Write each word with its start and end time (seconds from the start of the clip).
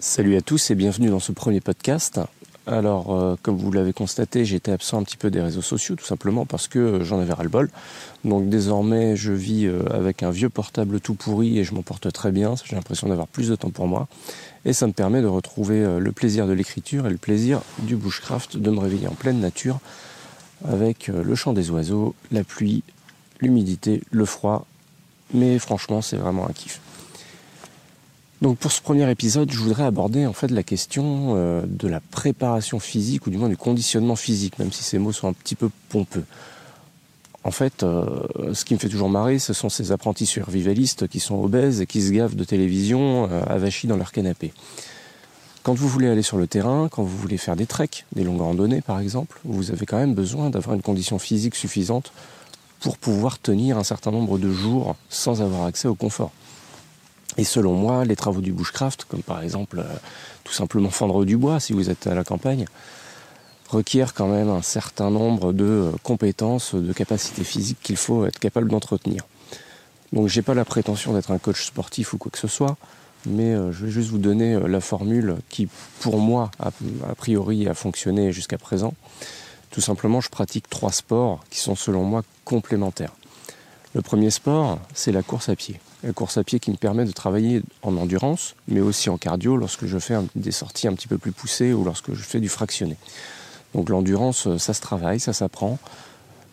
Salut 0.00 0.36
à 0.36 0.40
tous 0.42 0.70
et 0.70 0.76
bienvenue 0.76 1.08
dans 1.08 1.18
ce 1.18 1.32
premier 1.32 1.60
podcast. 1.60 2.20
Alors, 2.68 3.16
euh, 3.16 3.34
comme 3.42 3.56
vous 3.56 3.72
l'avez 3.72 3.92
constaté, 3.92 4.44
j'étais 4.44 4.70
absent 4.70 5.00
un 5.00 5.02
petit 5.02 5.16
peu 5.16 5.28
des 5.28 5.40
réseaux 5.40 5.60
sociaux, 5.60 5.96
tout 5.96 6.04
simplement 6.04 6.46
parce 6.46 6.68
que 6.68 6.78
euh, 6.78 7.04
j'en 7.04 7.18
avais 7.18 7.32
ras-le-bol. 7.32 7.68
Donc 8.24 8.48
désormais, 8.48 9.16
je 9.16 9.32
vis 9.32 9.66
euh, 9.66 9.82
avec 9.90 10.22
un 10.22 10.30
vieux 10.30 10.50
portable 10.50 11.00
tout 11.00 11.14
pourri 11.14 11.58
et 11.58 11.64
je 11.64 11.74
m'en 11.74 11.82
porte 11.82 12.12
très 12.12 12.30
bien. 12.30 12.54
J'ai 12.64 12.76
l'impression 12.76 13.08
d'avoir 13.08 13.26
plus 13.26 13.48
de 13.48 13.56
temps 13.56 13.70
pour 13.70 13.88
moi. 13.88 14.06
Et 14.64 14.72
ça 14.72 14.86
me 14.86 14.92
permet 14.92 15.20
de 15.20 15.26
retrouver 15.26 15.98
le 15.98 16.12
plaisir 16.12 16.46
de 16.46 16.52
l'écriture 16.52 17.08
et 17.08 17.10
le 17.10 17.16
plaisir 17.16 17.60
du 17.80 17.96
bushcraft, 17.96 18.56
de 18.56 18.70
me 18.70 18.78
réveiller 18.78 19.08
en 19.08 19.14
pleine 19.14 19.40
nature 19.40 19.80
avec 20.64 21.08
le 21.08 21.34
chant 21.34 21.52
des 21.52 21.70
oiseaux, 21.70 22.14
la 22.30 22.44
pluie, 22.44 22.84
l'humidité, 23.40 24.02
le 24.12 24.24
froid. 24.24 24.64
Mais 25.34 25.58
franchement, 25.58 26.02
c'est 26.02 26.18
vraiment 26.18 26.48
un 26.48 26.52
kiff. 26.52 26.80
Donc 28.40 28.58
pour 28.58 28.70
ce 28.70 28.80
premier 28.80 29.10
épisode, 29.10 29.50
je 29.50 29.58
voudrais 29.58 29.82
aborder 29.82 30.24
en 30.26 30.32
fait 30.32 30.50
la 30.50 30.62
question 30.62 31.34
euh, 31.36 31.62
de 31.66 31.88
la 31.88 31.98
préparation 31.98 32.78
physique 32.78 33.26
ou 33.26 33.30
du 33.30 33.36
moins 33.36 33.48
du 33.48 33.56
conditionnement 33.56 34.14
physique, 34.14 34.58
même 34.60 34.70
si 34.70 34.84
ces 34.84 34.98
mots 34.98 35.12
sont 35.12 35.26
un 35.26 35.32
petit 35.32 35.56
peu 35.56 35.70
pompeux. 35.88 36.24
En 37.42 37.50
fait, 37.50 37.82
euh, 37.82 38.04
ce 38.52 38.64
qui 38.64 38.74
me 38.74 38.78
fait 38.78 38.88
toujours 38.88 39.08
marrer, 39.08 39.40
ce 39.40 39.52
sont 39.52 39.68
ces 39.68 39.90
apprentis 39.90 40.26
survivalistes 40.26 41.08
qui 41.08 41.18
sont 41.18 41.42
obèses 41.42 41.80
et 41.80 41.86
qui 41.86 42.00
se 42.00 42.12
gavent 42.12 42.36
de 42.36 42.44
télévision 42.44 43.28
euh, 43.30 43.42
avachis 43.48 43.88
dans 43.88 43.96
leur 43.96 44.12
canapé. 44.12 44.52
Quand 45.64 45.74
vous 45.74 45.88
voulez 45.88 46.08
aller 46.08 46.22
sur 46.22 46.38
le 46.38 46.46
terrain, 46.46 46.88
quand 46.88 47.02
vous 47.02 47.16
voulez 47.16 47.38
faire 47.38 47.56
des 47.56 47.66
treks, 47.66 48.06
des 48.14 48.22
longues 48.22 48.40
randonnées 48.40 48.82
par 48.82 49.00
exemple, 49.00 49.40
vous 49.44 49.72
avez 49.72 49.84
quand 49.84 49.98
même 49.98 50.14
besoin 50.14 50.50
d'avoir 50.50 50.76
une 50.76 50.82
condition 50.82 51.18
physique 51.18 51.56
suffisante 51.56 52.12
pour 52.80 52.98
pouvoir 52.98 53.40
tenir 53.40 53.78
un 53.78 53.84
certain 53.84 54.12
nombre 54.12 54.38
de 54.38 54.52
jours 54.52 54.94
sans 55.08 55.42
avoir 55.42 55.64
accès 55.66 55.88
au 55.88 55.96
confort. 55.96 56.30
Et 57.38 57.44
selon 57.44 57.74
moi, 57.74 58.04
les 58.04 58.16
travaux 58.16 58.40
du 58.40 58.52
bushcraft, 58.52 59.04
comme 59.04 59.22
par 59.22 59.42
exemple 59.42 59.78
euh, 59.78 59.96
tout 60.42 60.52
simplement 60.52 60.90
fendre 60.90 61.24
du 61.24 61.36
bois 61.36 61.60
si 61.60 61.72
vous 61.72 61.88
êtes 61.88 62.08
à 62.08 62.14
la 62.14 62.24
campagne, 62.24 62.66
requièrent 63.68 64.12
quand 64.12 64.26
même 64.26 64.50
un 64.50 64.60
certain 64.60 65.08
nombre 65.10 65.52
de 65.52 65.64
euh, 65.64 65.92
compétences, 66.02 66.74
de 66.74 66.92
capacités 66.92 67.44
physiques 67.44 67.78
qu'il 67.80 67.96
faut 67.96 68.26
être 68.26 68.40
capable 68.40 68.68
d'entretenir. 68.68 69.22
Donc 70.12 70.26
j'ai 70.26 70.42
pas 70.42 70.54
la 70.54 70.64
prétention 70.64 71.12
d'être 71.12 71.30
un 71.30 71.38
coach 71.38 71.64
sportif 71.64 72.12
ou 72.12 72.18
quoi 72.18 72.32
que 72.32 72.38
ce 72.38 72.48
soit, 72.48 72.76
mais 73.24 73.54
euh, 73.54 73.70
je 73.70 73.86
vais 73.86 73.90
juste 73.92 74.10
vous 74.10 74.18
donner 74.18 74.58
la 74.58 74.80
formule 74.80 75.36
qui, 75.48 75.68
pour 76.00 76.18
moi, 76.18 76.50
a 76.58 77.14
priori 77.14 77.68
a 77.68 77.74
fonctionné 77.74 78.32
jusqu'à 78.32 78.58
présent. 78.58 78.94
Tout 79.70 79.80
simplement, 79.80 80.20
je 80.20 80.28
pratique 80.28 80.68
trois 80.68 80.92
sports 80.92 81.44
qui 81.50 81.60
sont 81.60 81.76
selon 81.76 82.02
moi 82.02 82.24
complémentaires. 82.44 83.12
Le 83.94 84.02
premier 84.02 84.30
sport, 84.30 84.80
c'est 84.92 85.12
la 85.12 85.22
course 85.22 85.48
à 85.50 85.54
pied. 85.54 85.78
La 86.04 86.12
course 86.12 86.38
à 86.38 86.44
pied 86.44 86.60
qui 86.60 86.70
me 86.70 86.76
permet 86.76 87.04
de 87.04 87.10
travailler 87.10 87.62
en 87.82 87.96
endurance, 87.96 88.54
mais 88.68 88.80
aussi 88.80 89.10
en 89.10 89.18
cardio 89.18 89.56
lorsque 89.56 89.86
je 89.86 89.98
fais 89.98 90.14
des 90.36 90.52
sorties 90.52 90.86
un 90.86 90.94
petit 90.94 91.08
peu 91.08 91.18
plus 91.18 91.32
poussées 91.32 91.72
ou 91.72 91.84
lorsque 91.84 92.14
je 92.14 92.22
fais 92.22 92.38
du 92.38 92.48
fractionné. 92.48 92.96
Donc 93.74 93.88
l'endurance, 93.88 94.46
euh, 94.46 94.58
ça 94.58 94.74
se 94.74 94.80
travaille, 94.80 95.20
ça 95.20 95.32
s'apprend. 95.32 95.78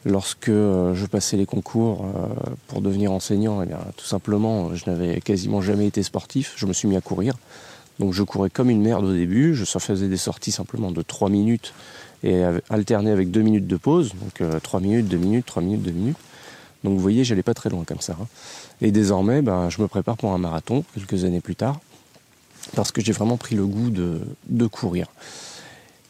Lorsque 0.03 0.49
euh, 0.49 0.93
je 0.93 1.05
passais 1.05 1.37
les 1.37 1.45
concours 1.45 2.05
euh, 2.05 2.27
pour 2.67 2.81
devenir 2.81 3.11
enseignant, 3.11 3.61
eh 3.61 3.65
bien, 3.65 3.79
tout 3.97 4.05
simplement, 4.05 4.75
je 4.75 4.89
n'avais 4.89 5.21
quasiment 5.21 5.61
jamais 5.61 5.87
été 5.87 6.03
sportif. 6.03 6.53
Je 6.55 6.65
me 6.65 6.73
suis 6.73 6.87
mis 6.87 6.95
à 6.95 7.01
courir. 7.01 7.35
Donc 7.99 8.13
je 8.13 8.23
courais 8.23 8.49
comme 8.49 8.69
une 8.69 8.81
merde 8.81 9.05
au 9.05 9.13
début. 9.13 9.55
Je 9.55 9.63
faisais 9.63 10.07
des 10.07 10.17
sorties 10.17 10.51
simplement 10.51 10.91
de 10.91 11.01
3 11.01 11.29
minutes 11.29 11.73
et 12.23 12.43
alterné 12.69 13.11
avec 13.11 13.31
2 13.31 13.41
minutes 13.41 13.67
de 13.67 13.77
pause. 13.77 14.13
Donc 14.15 14.61
3 14.61 14.81
minutes, 14.81 15.07
2 15.07 15.15
minutes, 15.15 15.45
3 15.45 15.63
minutes, 15.63 15.81
2 15.83 15.91
minutes. 15.91 16.17
Donc 16.85 16.93
vous 16.93 17.01
voyez, 17.01 17.23
j'allais 17.23 17.43
pas 17.43 17.55
très 17.55 17.69
loin 17.69 17.83
comme 17.83 17.99
ça. 17.99 18.15
Hein. 18.21 18.27
Et 18.79 18.91
désormais, 18.91 19.41
ben, 19.41 19.69
je 19.69 19.81
me 19.81 19.87
prépare 19.87 20.15
pour 20.15 20.31
un 20.31 20.37
marathon 20.37 20.85
quelques 20.93 21.25
années 21.25 21.41
plus 21.41 21.55
tard, 21.55 21.79
parce 22.75 22.91
que 22.91 23.01
j'ai 23.01 23.11
vraiment 23.11 23.37
pris 23.37 23.55
le 23.55 23.65
goût 23.65 23.89
de, 23.89 24.67
courir. 24.67 25.07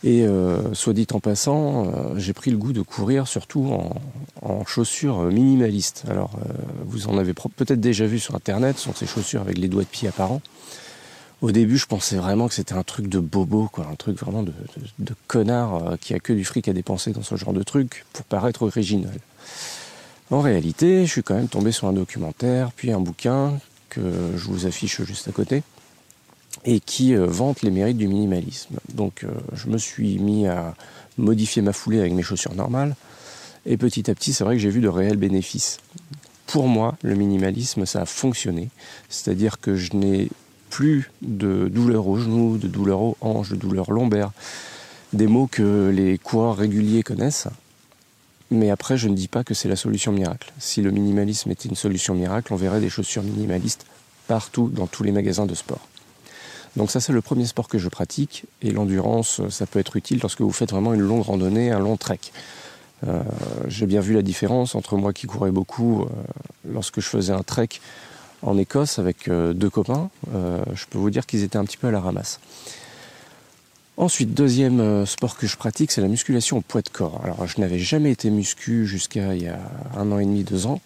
Et 0.04 0.23
euh, 0.23 0.73
soit 0.73 0.94
dit 0.94 1.08
en 1.14 1.20
passant, 1.20 1.88
euh, 1.88 2.17
j'ai 2.17 2.34
pris 2.34 2.52
le 2.52 2.58
goût 2.58 2.73
de 2.73 2.82
courir 2.82 3.28
surtout 3.28 3.72
en, 4.42 4.66
chaussures 4.66 5.23
minimalistes. 5.23 6.04
Alors, 6.10 6.32
euh, 6.38 6.54
vous 6.86 7.08
en 7.08 7.17
avez 7.17 7.33
peut-être 7.33 7.80
déjà 7.80 8.05
vu 8.05 8.20
sur 8.20 8.36
Internet, 8.36 8.78
sont 8.78 8.94
ces 8.94 9.08
chaussures 9.08 9.42
avec 9.42 9.58
les 9.58 9.70
doigts 9.70 9.83
de 9.83 9.88
pied 9.88 10.08
apparents. 10.08 10.42
Au 11.42 11.52
début, 11.52 11.78
je 11.78 11.86
pensais 11.86 12.17
vraiment 12.17 12.48
que 12.48 12.54
c'était 12.54 12.73
un 12.73 12.83
truc 12.83 13.08
de 13.08 13.20
bobo, 13.20 13.70
quoi, 13.72 13.88
un 13.92 13.95
truc 13.95 14.20
vraiment 14.20 14.44
de, 14.44 14.54
de 14.99 15.16
connard 15.28 15.98
qui 15.99 16.14
a 16.14 16.20
que 16.20 16.33
du 16.33 16.44
fric 16.44 16.67
à 16.67 16.73
dépenser 16.73 17.11
dans 17.11 17.23
ce 17.23 17.36
genre 17.36 17.54
de 17.54 17.64
truc 17.64 18.05
pour 18.14 18.26
paraître 18.26 18.64
original. 18.64 19.20
En 20.31 20.41
réalité, 20.41 21.05
je 21.05 21.11
suis 21.11 21.23
quand 21.23 21.36
même 21.36 21.47
tombé 21.47 21.71
sur 21.71 21.87
un 21.87 21.93
documentaire, 21.93 22.71
puis 22.71 22.91
un 22.91 22.99
bouquin 22.99 23.59
que 23.89 24.02
je 24.36 24.45
vous 24.45 24.65
affiche 24.65 25.03
juste 25.03 25.27
à 25.27 25.31
côté, 25.31 25.61
et 26.65 26.80
qui 26.80 27.15
euh, 27.15 27.27
vante 27.27 27.61
les 27.61 27.69
mérites 27.69 27.97
du 27.97 28.08
minimalisme. 28.08 28.75
Donc 28.93 29.23
euh, 29.23 29.30
je 29.53 29.67
me 29.67 29.77
suis 29.77 30.17
mis 30.17 30.47
à 30.47 30.73
modifier 31.17 31.61
ma 31.61 31.73
foulée 31.73 31.99
avec 31.99 32.13
mes 32.13 32.23
chaussures 32.23 32.55
normales, 32.55 32.95
et 33.67 33.77
petit 33.77 34.09
à 34.09 34.15
petit, 34.15 34.33
c'est 34.33 34.43
vrai 34.43 34.55
que 34.55 34.61
j'ai 34.61 34.69
vu 34.69 34.81
de 34.81 34.87
réels 34.87 35.17
bénéfices. 35.17 35.77
Pour 36.47 36.67
moi, 36.67 36.97
le 37.03 37.15
minimalisme, 37.15 37.86
ça 37.86 38.02
a 38.02 38.05
fonctionné, 38.05 38.69
c'est-à-dire 39.09 39.59
que 39.59 39.75
je 39.75 39.95
n'ai 39.95 40.30
plus 40.71 41.11
de 41.21 41.67
douleurs 41.67 42.07
aux 42.07 42.17
genoux, 42.17 42.57
de 42.57 42.67
douleurs 42.67 43.02
aux 43.02 43.17
hanches, 43.21 43.49
de 43.49 43.55
douleurs 43.55 43.92
lombaires, 43.92 44.31
des 45.13 45.27
mots 45.27 45.47
que 45.47 45.92
les 45.95 46.17
coureurs 46.17 46.57
réguliers 46.57 47.03
connaissent, 47.03 47.47
mais 48.52 48.70
après, 48.70 48.98
je 48.98 49.08
ne 49.08 49.16
dis 49.16 49.28
pas 49.28 49.44
que 49.44 49.54
c'est 49.54 49.70
la 49.70 49.76
solution 49.76 50.11
miracle. 50.11 50.54
Si 50.60 50.82
le 50.82 50.92
minimalisme 50.92 51.52
était 51.52 51.67
une 51.67 51.76
solution 51.76 52.14
miracle, 52.14 52.54
on 52.54 52.58
verrait 52.58 52.82
des 52.82 52.89
chaussures 52.89 53.23
minimalistes 53.23 53.86
partout 54.28 54.70
dans 54.70 54.88
tous 54.88 55.04
les 55.04 55.11
magasins 55.11 55.45
de 55.45 55.56
sport. 55.56 55.88
Donc 56.76 56.92
ça, 56.92 57.00
c'est 57.00 57.14
le 57.14 57.22
premier 57.22 57.45
sport 57.45 57.67
que 57.67 57.78
je 57.78 57.89
pratique. 57.89 58.45
Et 58.61 58.72
l'endurance, 58.72 59.42
ça 59.50 59.66
peut 59.66 59.80
être 59.80 59.95
utile 59.95 60.20
lorsque 60.22 60.42
vous 60.42 60.52
faites 60.52 60.72
vraiment 60.72 60.94
une 60.94 61.02
longue 61.02 61.23
randonnée, 61.23 61.72
un 61.72 61.80
long 61.80 61.98
trek. 61.98 62.20
Euh, 63.08 63.22
j'ai 63.67 63.86
bien 63.86 64.02
vu 64.02 64.14
la 64.14 64.22
différence 64.22 64.76
entre 64.76 64.95
moi 64.95 65.14
qui 65.14 65.28
courais 65.28 65.52
beaucoup 65.52 66.04
euh, 66.04 66.08
lorsque 66.72 67.02
je 67.02 67.08
faisais 67.08 67.34
un 67.34 67.44
trek 67.44 67.70
en 68.42 68.58
Écosse 68.58 69.00
avec 69.00 69.28
euh, 69.28 69.54
deux 69.54 69.70
copains. 69.70 70.10
je 70.32 70.86
peux 70.89 70.98
vous 70.98 71.10
dire 71.10 71.26
qu'ils 71.26 71.44
étaient 71.44 71.58
un 71.58 71.66
petit 71.66 71.78
peu 71.78 71.88
à 71.88 71.92
la 71.92 72.00
ramasse. 72.00 72.39
Ensuite, 73.98 74.33
deuxième 74.33 74.82
euh, 74.82 75.06
sport 75.06 75.38
que 75.38 75.48
je 75.48 75.56
pratique, 75.56 75.92
c'est 75.92 76.02
la 76.02 76.10
musculation 76.10 76.58
au 76.58 76.61
poids 76.61 76.82
de 76.82 76.89
corps. 76.89 77.22
Alors, 77.23 77.48
je 77.48 77.61
n'avais 77.61 77.80
jamais 77.80 78.11
été 78.11 78.30
muscu 78.30 78.86
jusqu'à 78.86 79.33
il 79.36 79.44
y 79.44 79.48
a 79.48 79.60
un 79.95 80.11
an 80.11 80.20
et 80.20 80.26
demi, 80.26 80.44
deux 80.44 80.66
ans. 80.66 80.82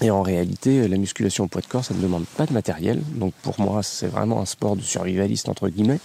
Et 0.00 0.10
en 0.10 0.22
réalité, 0.22 0.86
la 0.86 0.96
musculation 0.98 1.44
au 1.44 1.48
poids 1.48 1.62
de 1.62 1.66
corps, 1.66 1.84
ça 1.84 1.94
ne 1.94 2.00
demande 2.00 2.24
pas 2.36 2.46
de 2.46 2.52
matériel. 2.52 3.02
Donc 3.14 3.34
pour 3.42 3.60
moi, 3.60 3.82
c'est 3.82 4.06
vraiment 4.06 4.40
un 4.40 4.46
sport 4.46 4.76
de 4.76 4.82
survivaliste, 4.82 5.48
entre 5.48 5.68
guillemets, 5.68 6.00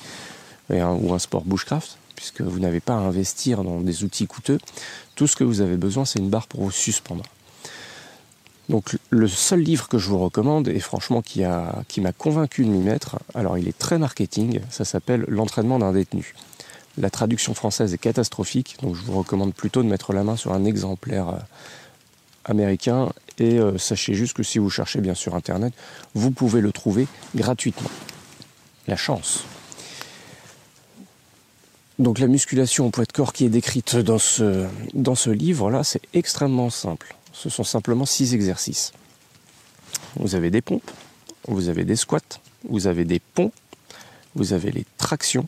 ou 0.70 1.14
un 1.14 1.20
sport 1.20 1.44
bushcraft, 1.46 1.98
puisque 2.16 2.42
vous 2.42 2.60
n'avez 2.60 2.80
pas 2.80 2.94
à 2.94 2.98
investir 2.98 3.64
dans 3.64 3.80
des 3.80 4.04
outils 4.04 4.28
coûteux. 4.28 4.60
Tout 5.16 5.26
ce 5.26 5.36
que 5.36 5.44
vous 5.44 5.62
avez 5.62 5.78
besoin, 5.78 6.06
c'est 6.06 6.20
une 6.20 6.30
barre 6.30 6.48
pour 6.48 6.62
vous 6.62 6.72
suspendre. 6.72 7.24
Donc 8.70 8.98
le 9.10 9.28
seul 9.28 9.62
livre 9.62 9.88
que 9.88 9.98
je 9.98 10.10
vous 10.10 10.20
recommande, 10.20 10.68
et 10.68 10.80
franchement 10.80 11.22
qui 11.22 11.42
m'a 11.42 11.84
qui 11.88 12.02
convaincu 12.18 12.66
de 12.66 12.70
m'y 12.70 12.84
mettre, 12.84 13.18
alors 13.34 13.58
il 13.58 13.68
est 13.68 13.78
très 13.78 13.98
marketing, 13.98 14.60
ça 14.70 14.84
s'appelle 14.84 15.24
L'entraînement 15.28 15.80
d'un 15.80 15.94
détenu. 15.94 16.34
La 16.98 17.10
traduction 17.10 17.54
française 17.54 17.94
est 17.94 17.98
catastrophique, 17.98 18.78
donc 18.82 18.96
je 18.96 19.02
vous 19.04 19.18
recommande 19.18 19.54
plutôt 19.54 19.84
de 19.84 19.88
mettre 19.88 20.14
la 20.14 20.24
main 20.24 20.36
sur 20.36 20.52
un 20.52 20.66
exemplaire 20.66 21.30
euh, 21.30 21.38
américain, 22.44 23.10
et 23.38 23.58
euh, 23.58 23.78
sachez 23.78 24.16
juste 24.16 24.34
que 24.34 24.44
si 24.44 24.58
vous 24.58 24.70
cherchez 24.70 25.00
bien 25.00 25.14
sur 25.14 25.36
Internet, 25.36 25.74
vous 26.14 26.32
pouvez 26.32 26.60
le 26.60 26.72
trouver 26.72 27.08
gratuitement. 27.36 27.90
La 28.88 28.98
chance. 28.98 29.44
Donc 32.00 32.20
la 32.20 32.28
musculation 32.28 32.88
au 32.88 32.90
poids 32.90 33.06
de 33.06 33.12
corps 33.12 33.34
qui 33.34 33.46
est 33.46 33.50
décrite 33.50 33.96
dans 33.96 34.20
ce, 34.20 34.66
dans 34.94 35.16
ce 35.16 35.30
livre-là, 35.30 35.84
c'est 35.84 36.02
extrêmement 36.14 36.70
simple 36.70 37.17
ce 37.38 37.50
sont 37.50 37.64
simplement 37.64 38.06
six 38.06 38.34
exercices. 38.34 38.94
Vous 40.16 40.34
avez 40.34 40.50
des 40.50 40.62
pompes, 40.62 40.90
vous 41.48 41.70
avez 41.70 41.86
des 41.86 41.96
squats, 41.96 42.40
vous 42.68 42.88
avez 42.88 43.06
des 43.06 43.20
ponts, 43.20 43.52
vous 44.34 44.54
avez 44.54 44.72
les 44.72 44.86
tractions, 44.98 45.48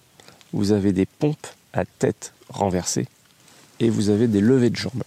vous 0.54 0.72
avez 0.72 0.92
des 0.92 1.08
pompes 1.08 1.48
à 1.74 1.86
tête 1.86 2.34
renversée 2.50 3.08
et 3.80 3.90
vous 3.90 4.10
avez 4.10 4.28
des 4.28 4.40
levées 4.40 4.69
de 4.69 4.75
jambes. 4.75 5.04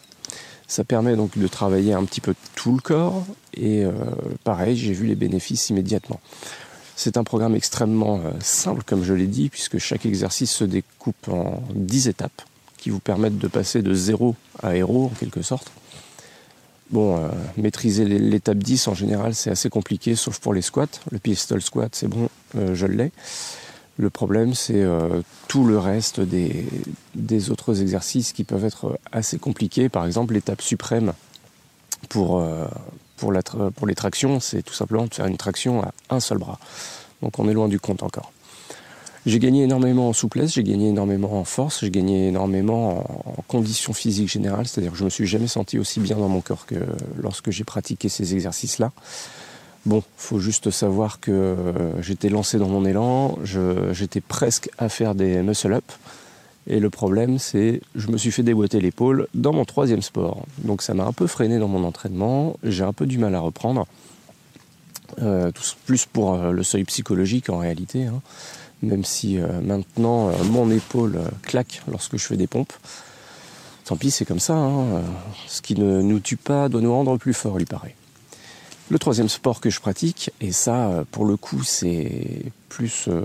Ça 0.67 0.83
permet 0.83 1.15
donc 1.15 1.39
de 1.39 1.47
travailler 1.47 1.93
un 1.93 2.05
petit 2.05 2.21
peu 2.21 2.35
tout 2.57 2.75
le 2.75 2.81
corps 2.81 3.25
et 3.55 3.85
euh, 3.85 3.93
pareil, 4.43 4.77
j'ai 4.77 4.93
vu 4.93 5.07
les 5.07 5.15
bénéfices 5.15 5.71
immédiatement. 5.71 6.21
C'est 6.97 7.17
un 7.17 7.25
programme 7.25 7.55
extrêmement 7.55 8.21
euh, 8.25 8.33
simple, 8.41 8.83
comme 8.85 9.05
je 9.05 9.15
l'ai 9.15 9.27
dit, 9.29 9.51
puisque 9.51 9.79
chaque 9.79 10.05
exercice 10.05 10.51
se 10.51 10.65
découpe 10.65 11.29
en 11.29 11.63
10 11.75 12.09
étapes 12.09 12.43
qui 12.77 12.91
vous 12.91 13.01
permettent 13.01 13.39
de 13.39 13.49
passer 13.49 13.83
de 13.83 13.95
zéro 13.95 14.35
à 14.63 14.75
héros 14.75 15.07
en 15.13 15.17
quelque 15.17 15.43
sorte. 15.43 15.71
Bon, 16.93 17.17
euh, 17.17 17.29
maîtriser 17.57 18.05
l'étape 18.05 18.59
10 18.59 18.89
en 18.89 18.95
général 18.95 19.35
c'est 19.35 19.51
assez 19.51 19.71
compliqué, 19.71 20.15
sauf 20.15 20.39
pour 20.39 20.53
les 20.53 20.61
squats. 20.61 20.87
Le 21.11 21.19
pistol 21.19 21.63
squat 21.63 21.95
c'est 21.95 22.07
bon, 22.07 22.29
euh, 22.57 22.75
je 22.75 22.87
l'ai. 22.87 23.13
Le 23.97 24.11
problème 24.11 24.53
c'est 24.53 24.83
euh, 24.83 25.23
tout 25.49 25.65
le 25.65 25.79
reste 25.79 26.21
des, 26.21 27.51
autres 27.51 27.81
exercices 27.81 28.35
qui 28.35 28.45
peuvent 28.45 28.67
être 28.67 28.99
assez 29.11 29.39
compliqués. 29.39 29.89
Par 29.89 30.05
exemple 30.05 30.35
l'étape 30.35 30.61
suprême 30.61 31.15
pour, 32.11 32.45
pour 33.17 33.33
les 33.33 33.95
tractions, 33.95 34.39
c'est 34.39 34.63
tout 34.63 34.75
simplement 34.75 35.07
de 35.07 35.15
faire 35.15 35.27
une 35.27 35.39
traction 35.39 35.83
à 35.83 35.93
un 36.11 36.21
seul 36.21 36.37
bras. 36.37 36.59
Donc 37.23 37.39
on 37.39 37.49
est 37.49 37.55
loin 37.55 37.69
du 37.69 37.81
compte 37.81 38.03
encore. 38.03 38.33
J'ai 39.25 39.39
gagné 39.39 39.63
énormément 39.63 40.09
en 40.09 40.13
souplesse, 40.13 40.55
j'ai 40.55 40.65
gagné 40.65 40.89
énormément 40.89 41.39
en 41.39 41.45
force, 41.45 41.81
j'ai 41.81 41.91
gagné 41.91 42.29
énormément 42.29 43.05
en 43.25 43.43
conditions 43.47 43.93
physiques 43.93 44.29
générales, 44.29 44.67
c'est-à-dire 44.67 44.93
que 44.93 44.99
je 44.99 45.05
me 45.05 45.11
suis 45.11 45.27
jamais 45.27 45.47
senti 45.47 45.79
aussi 45.79 46.01
bien 46.01 46.17
dans 46.17 46.29
mon 46.29 46.41
corps 46.41 46.67
que 46.67 46.75
lorsque 47.17 47.51
j'ai 47.51 47.63
pratiqué 47.63 48.09
ces 48.09 48.35
exercices-là. 48.35 48.91
Bon, 49.87 50.03
faut 50.17 50.41
juste 50.41 50.71
savoir 50.71 51.21
que 51.21 51.31
euh, 51.31 52.03
j'étais 52.03 52.29
lancé 52.29 52.59
dans 52.59 52.69
mon 52.69 52.85
élan, 52.85 53.39
j'étais 53.93 54.21
presque 54.21 54.71
à 54.79 54.89
faire 54.89 55.15
des 55.15 55.43
muscle-up. 55.43 55.85
Et 56.69 56.79
le 56.79 56.91
problème, 56.91 57.39
c'est 57.39 57.81
je 57.95 58.09
me 58.09 58.17
suis 58.17 58.31
fait 58.31 58.45
déboîter 58.45 58.81
l'épaule 58.81 59.27
dans 59.35 59.53
mon 59.53 59.65
troisième 59.65 60.03
sport. 60.03 60.47
Donc 60.59 60.83
ça 60.83 60.95
m'a 60.95 61.05
un 61.05 61.13
peu 61.13 61.27
freiné 61.27 61.59
dans 61.59 61.69
mon 61.69 61.85
entraînement, 61.85 62.57
j'ai 62.63 62.85
un 62.85 62.93
peu 62.93 63.07
du 63.07 63.19
mal 63.19 63.35
à 63.35 63.41
reprendre. 63.41 63.87
Euh, 65.21 65.51
plus 65.85 66.07
pour 66.07 66.35
euh, 66.35 66.53
le 66.53 66.63
seuil 66.63 66.85
psychologique 66.85 67.51
en 67.51 67.59
réalité, 67.59 68.05
hein. 68.05 68.23
Même 68.83 69.05
si 69.05 69.39
maintenant 69.63 70.31
mon 70.51 70.71
épaule 70.71 71.21
claque 71.43 71.83
lorsque 71.91 72.17
je 72.17 72.27
fais 72.27 72.37
des 72.37 72.47
pompes. 72.47 72.73
Tant 73.85 73.97
pis, 73.97 74.11
c'est 74.11 74.25
comme 74.25 74.41
ça. 74.41 74.55
Hein. 74.55 75.03
Ce 75.49 75.61
qui 75.61 75.75
ne 75.75 76.03
nous 76.03 76.21
tue 76.21 76.37
pas 76.37 76.69
doit 76.69 76.81
nous 76.81 76.93
rendre 76.93 77.17
plus 77.17 77.35
forts, 77.35 77.59
il 77.59 77.67
paraît. 77.67 77.95
Le 78.91 78.99
troisième 78.99 79.29
sport 79.29 79.61
que 79.61 79.71
je 79.71 79.81
pratique, 79.81 80.31
et 80.41 80.53
ça, 80.53 81.05
pour 81.11 81.25
le 81.25 81.37
coup, 81.37 81.63
c'est 81.63 82.43
plus 82.69 83.07
euh, 83.09 83.23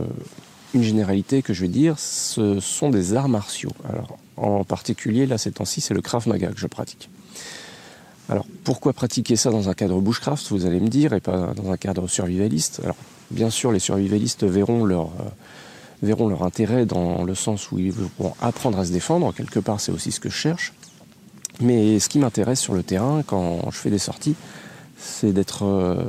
une 0.74 0.84
généralité 0.84 1.42
que 1.42 1.54
je 1.54 1.62
vais 1.62 1.68
dire, 1.68 2.00
ce 2.00 2.60
sont 2.60 2.90
des 2.90 3.16
arts 3.16 3.28
martiaux. 3.28 3.74
Alors, 3.90 4.18
en 4.38 4.64
particulier, 4.64 5.26
là, 5.26 5.38
ces 5.38 5.52
temps-ci, 5.52 5.82
c'est 5.82 5.94
le 5.94 6.02
Krav 6.02 6.28
Maga 6.28 6.50
que 6.50 6.60
je 6.60 6.68
pratique. 6.68 7.10
Alors, 8.30 8.46
pourquoi 8.64 8.94
pratiquer 8.94 9.36
ça 9.36 9.52
dans 9.52 9.68
un 9.68 9.74
cadre 9.74 10.00
bushcraft, 10.00 10.48
vous 10.52 10.66
allez 10.66 10.80
me 10.80 10.90
dire, 10.90 11.14
et 11.14 11.20
pas 11.20 11.54
dans 11.54 11.72
un 11.72 11.78
cadre 11.78 12.08
survivaliste? 12.08 12.82
Bien 13.32 13.50
sûr, 13.50 13.72
les 13.72 13.80
survivalistes 13.80 14.44
verront 14.44 14.86
leur, 14.86 15.08
euh, 15.08 15.30
verront 16.02 16.28
leur 16.28 16.44
intérêt 16.44 16.86
dans 16.86 17.24
le 17.24 17.36
sens 17.36 17.72
où 17.72 17.80
ils 17.80 17.92
vont 17.92 18.34
apprendre 18.42 18.80
à 18.80 18.86
se 18.86 18.92
défendre. 18.92 19.34
Quelque 19.34 19.60
part, 19.60 19.80
c'est 19.80 19.92
aussi 19.92 20.12
ce 20.12 20.20
que 20.20 20.30
je 20.30 20.36
cherche. 20.36 20.74
Mais 21.60 22.00
ce 22.00 22.10
qui 22.10 22.20
m'intéresse 22.20 22.60
sur 22.60 22.74
le 22.74 22.84
terrain, 22.84 23.24
quand 23.26 23.72
je 23.72 23.78
fais 23.78 23.90
des 23.90 23.98
sorties, 23.98 24.36
c'est 24.98 25.32
d'être 25.32 25.64
euh, 25.64 26.04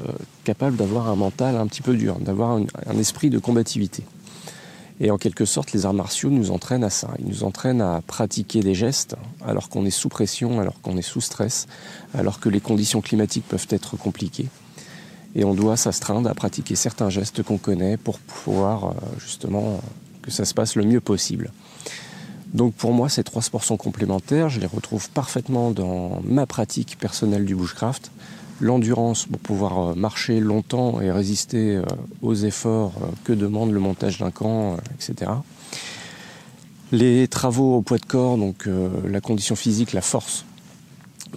capable 0.45 0.77
d'avoir 0.77 1.09
un 1.09 1.17
mental 1.17 1.57
un 1.57 1.67
petit 1.67 1.83
peu 1.83 1.95
dur, 1.95 2.19
d'avoir 2.21 2.59
un, 2.87 2.99
esprit 2.99 3.31
de 3.31 3.39
combativité. 3.39 4.05
Et 5.01 5.11
en 5.11 5.19
quelque 5.19 5.45
sorte, 5.45 5.73
les 5.73 5.87
arts 5.87 5.95
martiaux 5.95 6.31
nous 6.31 6.51
entraînent 6.51 6.85
à 6.85 6.91
ça. 6.91 7.11
Ils 7.21 7.27
nous 7.27 7.45
entraînent 7.45 7.81
à 7.81 8.03
pratiquer 8.07 8.61
des 8.61 8.75
gestes 8.75 9.15
alors 9.47 9.69
qu'on 9.69 9.87
est 9.87 9.91
sous 9.91 10.09
pression, 10.09 10.61
alors 10.61 10.81
qu'on 10.83 10.97
est 10.97 11.03
sous 11.03 11.21
stress, 11.21 11.67
alors 12.15 12.41
que 12.41 12.49
les 12.49 12.61
conditions 12.61 13.01
climatiques 13.01 13.47
peuvent 13.47 13.69
être 13.71 13.97
compliquées. 13.97 14.49
Et 15.35 15.45
on 15.45 15.55
doit 15.55 15.77
s'astreindre 15.77 16.29
à 16.29 16.35
pratiquer 16.35 16.75
certains 16.75 17.11
gestes 17.11 17.43
qu'on 17.43 17.59
connaît 17.59 17.97
pour 17.97 18.19
pouvoir 18.19 18.85
euh, 18.85 18.91
justement 19.19 19.81
que 20.23 20.31
ça 20.31 20.45
se 20.45 20.55
passe 20.55 20.75
le 20.75 20.85
mieux 20.85 21.01
possible. 21.01 21.53
Donc 22.55 22.75
pour 22.75 22.93
moi, 22.93 23.09
ces 23.09 23.25
trois 23.25 23.43
sports 23.43 23.65
sont 23.65 23.77
complémentaires. 23.77 24.49
Je 24.49 24.59
les 24.59 24.67
retrouve 24.67 25.11
parfaitement 25.11 25.71
dans 25.71 26.21
ma 26.25 26.47
pratique 26.47 26.99
personnelle 26.99 27.45
du 27.45 27.55
bushcraft 27.55 28.11
l'endurance 28.61 29.27
pour 29.27 29.39
pouvoir 29.39 29.79
euh, 29.79 29.95
marcher 29.95 30.41
longtemps 30.41 31.01
et 31.01 31.13
résister 31.13 31.77
euh, 31.77 31.83
aux 32.23 32.35
efforts 32.35 32.95
que 33.25 33.33
demande 33.33 33.71
le 33.71 33.79
montage 33.79 34.19
d'un 34.19 34.33
camp, 34.33 34.79
etc. 34.95 35.31
Les 36.91 37.29
travaux 37.29 37.77
au 37.77 37.83
poids 37.83 37.99
de 37.99 38.07
corps, 38.07 38.39
donc 38.39 38.67
la 39.05 39.21
condition 39.21 39.55
physique, 39.55 39.93
la 39.93 40.01
force, 40.01 40.47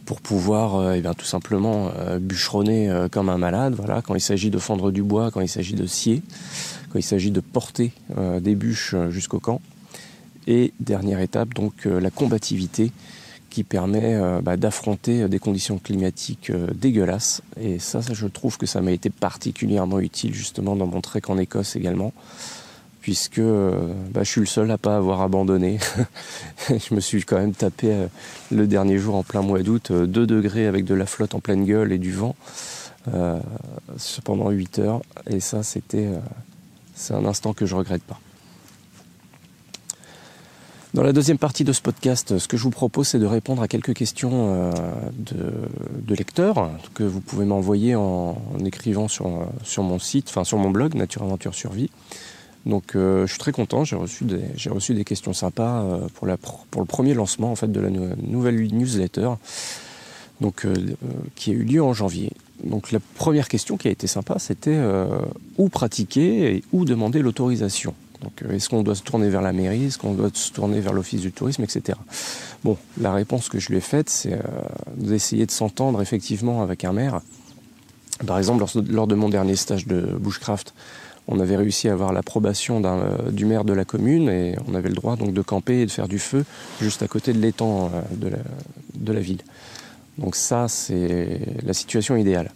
pour 0.06 0.22
pouvoir 0.22 0.94
eh 0.94 1.02
bien, 1.02 1.14
tout 1.14 1.26
simplement 1.26 1.92
bûcheronner 2.20 3.08
comme 3.12 3.30
un 3.30 3.38
malade, 3.38 3.76
voilà, 3.76 4.02
quand 4.02 4.16
il 4.16 4.22
s'agit 4.22 4.50
de 4.50 4.58
fendre 4.58 4.92
du 4.92 5.04
bois, 5.04 5.32
quand 5.32 5.42
il 5.42 5.50
s'agit 5.50 5.76
de 5.76 5.86
scier, 5.86 6.22
quand 6.90 7.00
il 7.00 7.04
s'agit 7.04 7.32
de 7.32 7.40
porter 7.40 7.92
des 8.40 8.56
bûches 8.56 8.96
jusqu'au 9.10 9.40
camp. 9.40 9.62
Et 10.48 10.74
dernière 10.80 11.20
étape, 11.20 11.54
donc 11.54 11.86
la 11.86 12.10
combativité, 12.10 12.92
qui 13.52 13.64
permet 13.64 14.16
euh, 14.16 14.42
bah, 14.42 14.58
d'affronter 14.58 15.28
des 15.28 15.38
conditions 15.38 15.78
climatiques 15.78 16.50
euh, 16.50 16.68
dégueulasses. 16.74 17.44
Et 17.60 17.78
ça, 17.78 18.00
je 18.12 18.26
trouve 18.26 18.58
que 18.58 18.66
ça 18.66 18.82
m'a 18.82 18.92
été 18.92 19.12
particulièrement 19.12 20.00
utile 20.00 20.34
justement 20.34 20.76
dans 20.76 20.88
mon 20.88 21.02
trek 21.02 21.22
en 21.28 21.38
Écosse 21.38 21.76
également, 21.76 22.14
puisque 23.02 23.40
euh, 23.40 23.94
bah, 24.12 24.24
je 24.24 24.30
suis 24.30 24.42
le 24.42 24.48
seul 24.48 24.72
à 24.72 24.78
pas 24.78 24.96
avoir 24.96 25.22
abandonné. 25.22 25.80
je 26.70 26.96
me 26.96 27.00
suis 27.00 27.24
quand 27.24 27.38
même 27.38 27.54
tapé 27.54 28.08
le 28.52 28.68
dernier 28.68 28.98
jour 28.98 29.16
en 29.16 29.24
plein 29.24 29.42
mois 29.42 29.62
d'août 29.62 29.92
2 29.92 30.26
degrés 30.26 30.68
avec 30.68 30.86
de 30.86 30.96
la 30.96 31.06
flotte 31.06 31.36
en 31.36 31.40
pleine 31.40 31.66
gueule 31.66 31.92
et 31.92 31.98
du 31.98 32.12
vent 32.12 32.36
pendant 34.24 34.50
8 34.50 34.80
heures. 34.80 35.02
Et 35.28 35.40
ça, 35.40 35.64
c'était 35.64 36.08
c'est 36.96 37.16
un 37.16 37.26
instant 37.26 37.54
que 37.54 37.66
je 37.66 37.76
regrette 37.76 38.04
pas. 38.04 38.20
Dans 40.94 41.04
la 41.04 41.14
deuxième 41.14 41.38
partie 41.38 41.64
de 41.64 41.72
ce 41.72 41.82
podcast, 41.82 42.38
ce 42.38 42.48
que 42.50 42.58
je 42.58 42.64
vous 42.64 42.70
propose, 42.70 43.08
c'est 43.08 43.20
de 43.20 43.26
répondre 43.26 43.62
à 43.62 43.70
quelques 43.70 43.94
questions 43.94 44.32
euh, 44.34 44.72
de, 45.18 46.14
lecteurs 46.14 46.70
que 46.94 47.04
vous 47.04 47.22
pouvez 47.22 47.46
m'envoyer 47.46 47.96
en, 47.96 48.36
écrivant 48.66 49.08
sur, 49.08 49.48
sur 49.64 49.84
mon 49.84 50.00
site, 50.00 50.28
enfin 50.30 50.44
sur 50.44 50.58
mon 50.58 50.70
blog 50.70 50.94
Nature 50.96 51.24
Aventure 51.24 51.56
Survie. 51.56 51.90
Donc 52.66 52.96
euh, 52.96 53.26
je 53.26 53.32
suis 53.32 53.40
très 53.40 53.52
content, 53.52 53.84
j'ai 53.84 53.96
reçu 53.96 54.26
des, 54.26 55.04
questions 55.04 55.34
sympas 55.34 55.82
euh, 55.82 56.08
pour, 56.14 56.28
le 56.28 56.86
premier 56.86 57.14
lancement 57.14 57.52
en 57.52 57.56
fait 57.56 57.72
de 57.72 57.80
la 57.80 57.90
nouvelle 57.90 58.56
newsletter 58.72 59.32
donc, 60.40 60.66
qui 61.36 61.52
a 61.52 61.54
eu 61.54 61.64
lieu 61.64 61.84
en 61.84 61.94
janvier. 61.94 62.32
Donc 62.64 62.92
la 62.92 63.00
première 63.16 63.48
question 63.48 63.78
qui 63.78 63.88
a 63.88 63.92
été 63.92 64.08
sympa, 64.08 64.40
c'était 64.40 64.80
où 65.58 65.70
pratiquer 65.70 66.56
et 66.56 66.64
où 66.72 66.84
demander 66.84 67.22
l'autorisation? 67.22 67.94
Donc, 68.22 68.44
euh, 68.44 68.56
est-ce 68.56 68.70
qu'on 68.70 68.84
doit 68.84 68.96
se 68.96 69.04
tourner 69.04 69.30
vers 69.30 69.42
la 69.42 69.52
mairie? 69.52 69.86
Est-ce 69.86 69.98
qu'on 69.98 70.14
doit 70.14 70.30
se 70.34 70.52
tourner 70.52 70.80
vers 70.80 70.94
l'office 70.94 71.22
du 71.22 71.32
tourisme, 71.32 71.64
etc. 71.64 71.98
Bon, 72.64 72.78
la 73.00 73.14
réponse 73.14 73.50
que 73.50 73.60
je 73.60 73.70
lui 73.70 73.78
ai 73.78 73.82
faite, 73.82 74.10
c'est 74.10 74.34
euh, 74.34 74.42
d'essayer 74.96 75.46
de 75.46 75.52
s'entendre 75.52 76.02
effectivement 76.02 76.62
avec 76.62 76.86
un 76.86 76.94
maire. 76.94 77.22
Par 78.26 78.38
exemple, 78.38 78.64
lors, 78.90 79.08
de 79.08 79.16
mon 79.16 79.30
dernier 79.30 79.56
stage 79.56 79.88
de 79.88 80.02
bushcraft, 80.02 80.76
on 81.28 81.40
avait 81.40 81.56
réussi 81.56 81.88
à 81.88 81.94
avoir 81.94 82.14
l'approbation 82.14 82.82
euh, 82.84 83.32
du 83.32 83.46
maire 83.46 83.64
de 83.64 83.74
la 83.74 83.86
commune 83.86 84.30
et 84.30 84.56
on 84.68 84.76
avait 84.76 84.90
le 84.90 84.96
droit 84.96 85.16
donc 85.16 85.34
de 85.34 85.42
camper 85.42 85.82
et 85.82 85.86
de 85.86 85.92
faire 85.92 86.08
du 86.08 86.20
feu 86.20 86.46
juste 86.82 87.04
à 87.04 87.08
côté 87.08 87.34
de 87.34 87.40
l'étang 87.40 87.92
de 88.12 89.14
la 89.14 89.20
ville. 89.20 89.42
Donc 90.18 90.36
ça, 90.36 90.68
c'est 90.68 91.40
la 91.64 91.74
situation 91.74 92.16
idéale. 92.16 92.52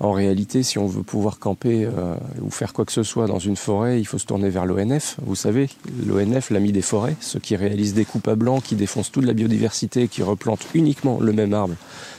En 0.00 0.12
réalité, 0.12 0.62
si 0.62 0.78
on 0.78 0.86
veut 0.86 1.02
pouvoir 1.02 1.38
camper 1.38 1.84
euh, 1.84 2.14
ou 2.40 2.50
faire 2.50 2.72
quoi 2.72 2.86
que 2.86 2.92
ce 2.92 3.02
soit 3.02 3.26
dans 3.26 3.38
une 3.38 3.56
forêt, 3.56 4.00
il 4.00 4.06
faut 4.06 4.16
se 4.16 4.24
tourner 4.24 4.48
vers 4.48 4.64
l'ONF. 4.64 5.16
Vous 5.22 5.34
savez, 5.34 5.68
l'ONF, 6.06 6.48
l'ami 6.48 6.72
des 6.72 6.80
forêts, 6.80 7.16
ceux 7.20 7.38
qui 7.38 7.54
réalisent 7.54 7.92
des 7.92 8.06
coupes 8.06 8.26
à 8.26 8.34
blanc, 8.34 8.60
qui 8.60 8.76
défoncent 8.76 9.12
toute 9.12 9.26
la 9.26 9.34
biodiversité, 9.34 10.08
qui 10.08 10.22
replantent 10.22 10.66
uniquement 10.72 11.20
le 11.20 11.34
même 11.34 11.52
arbre 11.52 11.74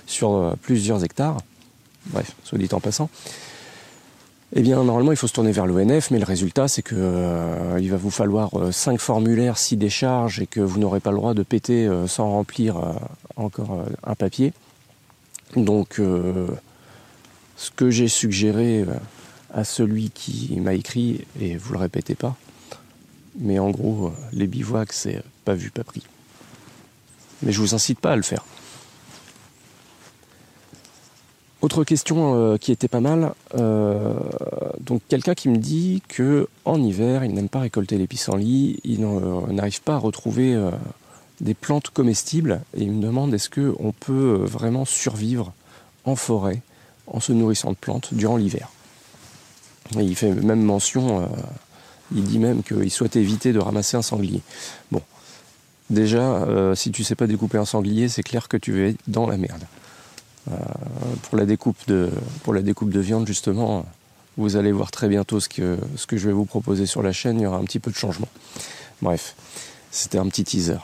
sur 0.05 0.35
euh, 0.35 0.53
plusieurs 0.61 1.03
hectares. 1.03 1.37
Bref, 2.07 2.35
soit 2.43 2.59
dit 2.59 2.69
en 2.71 2.79
passant. 2.79 3.09
Eh 4.53 4.61
bien, 4.61 4.83
normalement, 4.83 5.11
il 5.11 5.17
faut 5.17 5.27
se 5.27 5.33
tourner 5.33 5.51
vers 5.51 5.65
l'ONF, 5.65 6.11
mais 6.11 6.19
le 6.19 6.25
résultat, 6.25 6.67
c'est 6.67 6.81
que 6.81 6.95
euh, 6.97 7.79
il 7.79 7.89
va 7.89 7.97
vous 7.97 8.11
falloir 8.11 8.51
5 8.71 8.99
formulaires, 8.99 9.57
6 9.57 9.77
décharges, 9.77 10.41
et 10.41 10.47
que 10.47 10.59
vous 10.59 10.79
n'aurez 10.79 10.99
pas 10.99 11.11
le 11.11 11.17
droit 11.17 11.33
de 11.33 11.43
péter 11.43 11.89
sans 12.07 12.29
remplir 12.29 12.75
encore 13.37 13.85
un 14.03 14.15
papier. 14.15 14.51
Donc, 15.55 16.01
ce 17.61 17.69
que 17.69 17.91
j'ai 17.91 18.07
suggéré 18.07 18.81
euh, 18.81 18.93
à 19.53 19.63
celui 19.63 20.09
qui 20.09 20.59
m'a 20.59 20.73
écrit, 20.73 21.25
et 21.39 21.57
vous 21.57 21.73
le 21.73 21.79
répétez 21.79 22.15
pas, 22.15 22.35
mais 23.37 23.59
en 23.59 23.69
gros, 23.69 24.07
euh, 24.07 24.11
les 24.33 24.47
bivouacs, 24.47 24.93
c'est 24.93 25.21
pas 25.45 25.53
vu, 25.53 25.69
pas 25.69 25.83
pris. 25.83 26.01
Mais 27.43 27.51
je 27.51 27.59
vous 27.59 27.75
incite 27.75 27.99
pas 27.99 28.13
à 28.13 28.15
le 28.15 28.23
faire. 28.23 28.43
Autre 31.61 31.83
question 31.83 32.35
euh, 32.35 32.57
qui 32.57 32.71
était 32.71 32.87
pas 32.87 33.01
mal, 33.01 33.33
donc 34.79 35.01
quelqu'un 35.07 35.35
qui 35.35 35.47
me 35.49 35.57
dit 35.57 36.01
que 36.07 36.47
en 36.65 36.81
hiver, 36.81 37.23
il 37.23 37.33
n'aime 37.33 37.49
pas 37.49 37.59
récolter 37.59 37.97
les 37.97 38.07
pissenlits, 38.07 38.79
il 38.83 39.01
n'arrive 39.01 39.81
pas 39.81 39.95
à 39.95 39.97
retrouver 39.97 40.57
des 41.39 41.53
plantes 41.53 41.89
comestibles, 41.89 42.61
et 42.75 42.83
il 42.83 42.91
me 42.91 43.01
demande 43.01 43.33
est-ce 43.33 43.49
qu'on 43.49 43.91
peut 43.91 44.41
vraiment 44.43 44.85
survivre 44.85 45.53
en 46.05 46.15
forêt 46.15 46.61
en 47.07 47.19
se 47.19 47.31
nourrissant 47.31 47.71
de 47.71 47.77
plantes 47.77 48.13
durant 48.13 48.37
l'hiver? 48.37 48.69
il 49.99 50.15
fait 50.15 50.31
même 50.31 50.61
mention, 50.61 51.21
euh, 51.21 51.25
il 52.15 52.23
dit 52.23 52.39
même 52.39 52.63
qu'il 52.63 52.91
souhaite 52.91 53.15
éviter 53.15 53.53
de 53.53 53.59
ramasser 53.59 53.97
un 53.97 54.01
sanglier. 54.01 54.41
Bon, 54.91 55.01
déjà, 55.89 56.21
euh, 56.21 56.75
si 56.75 56.91
tu 56.91 57.03
sais 57.03 57.15
pas 57.15 57.27
découper 57.27 57.57
un 57.57 57.65
sanglier, 57.65 58.07
c'est 58.07 58.23
clair 58.23 58.47
que 58.47 58.57
tu 58.57 58.87
es 58.87 58.95
dans 59.07 59.27
la 59.27 59.37
merde. 59.37 59.63
Euh, 60.49 60.55
pour, 61.23 61.37
la 61.37 61.45
découpe 61.45 61.77
de, 61.87 62.09
pour 62.43 62.53
la 62.53 62.61
découpe 62.61 62.89
de 62.89 62.99
viande, 62.99 63.27
justement, 63.27 63.85
vous 64.37 64.55
allez 64.55 64.71
voir 64.71 64.91
très 64.91 65.07
bientôt 65.07 65.39
ce 65.39 65.49
que, 65.49 65.77
ce 65.95 66.07
que 66.07 66.17
je 66.17 66.27
vais 66.27 66.33
vous 66.33 66.45
proposer 66.45 66.85
sur 66.85 67.03
la 67.03 67.11
chaîne, 67.11 67.39
il 67.39 67.43
y 67.43 67.45
aura 67.45 67.57
un 67.57 67.63
petit 67.63 67.79
peu 67.79 67.91
de 67.91 67.95
changement. 67.95 68.27
Bref, 69.01 69.35
c'était 69.91 70.17
un 70.17 70.27
petit 70.27 70.43
teaser. 70.43 70.77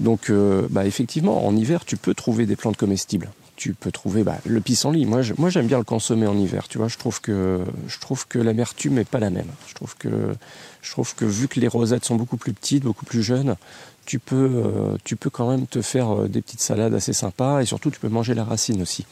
Donc, 0.00 0.30
bah, 0.70 0.86
effectivement, 0.86 1.46
en 1.46 1.56
hiver, 1.56 1.84
tu 1.84 1.96
peux 1.96 2.14
trouver 2.14 2.46
des 2.46 2.56
plantes 2.56 2.76
comestibles 2.76 3.30
tu 3.56 3.74
peux 3.74 3.92
trouver 3.92 4.24
bah, 4.24 4.38
le 4.46 4.60
pissenlit. 4.60 5.06
Moi, 5.06 5.22
moi, 5.38 5.50
j'aime 5.50 5.66
bien 5.66 5.78
le 5.78 5.84
consommer 5.84 6.26
en 6.26 6.36
hiver. 6.36 6.66
Tu 6.68 6.78
vois, 6.78 6.88
je 6.88 6.98
trouve 6.98 7.20
que 7.20 7.60
je 7.86 7.98
trouve 8.00 8.26
que 8.26 8.38
l'amertume 8.38 8.94
n'est 8.94 9.04
pas 9.04 9.20
la 9.20 9.30
même. 9.30 9.50
Je 9.68 9.74
trouve 9.74 9.96
que 9.96 10.34
je 10.82 10.90
trouve 10.90 11.14
vu 11.20 11.48
que 11.48 11.60
les 11.60 11.68
rosettes 11.68 12.04
sont 12.04 12.16
beaucoup 12.16 12.36
plus 12.36 12.52
petites, 12.52 12.84
beaucoup 12.84 13.06
plus 13.06 13.22
jeunes, 13.22 13.56
tu 14.04 14.18
peux 14.18 14.50
euh, 14.54 14.96
tu 15.04 15.16
peux 15.16 15.30
quand 15.30 15.50
même 15.50 15.66
te 15.66 15.82
faire 15.82 16.14
euh, 16.14 16.28
des 16.28 16.42
petites 16.42 16.60
salades 16.60 16.94
assez 16.94 17.12
sympas 17.12 17.60
et 17.60 17.66
surtout 17.66 17.90
tu 17.90 18.00
peux 18.00 18.08
manger 18.08 18.34
la 18.34 18.44
racine 18.44 18.82
aussi, 18.82 19.06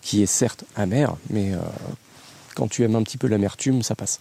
qui 0.00 0.22
est 0.22 0.26
certes 0.26 0.64
amère, 0.76 1.14
mais 1.28 1.52
euh, 1.52 1.58
quand 2.54 2.68
tu 2.68 2.82
aimes 2.82 2.96
un 2.96 3.02
petit 3.02 3.18
peu 3.18 3.26
l'amertume, 3.26 3.82
ça 3.82 3.94
passe. 3.94 4.20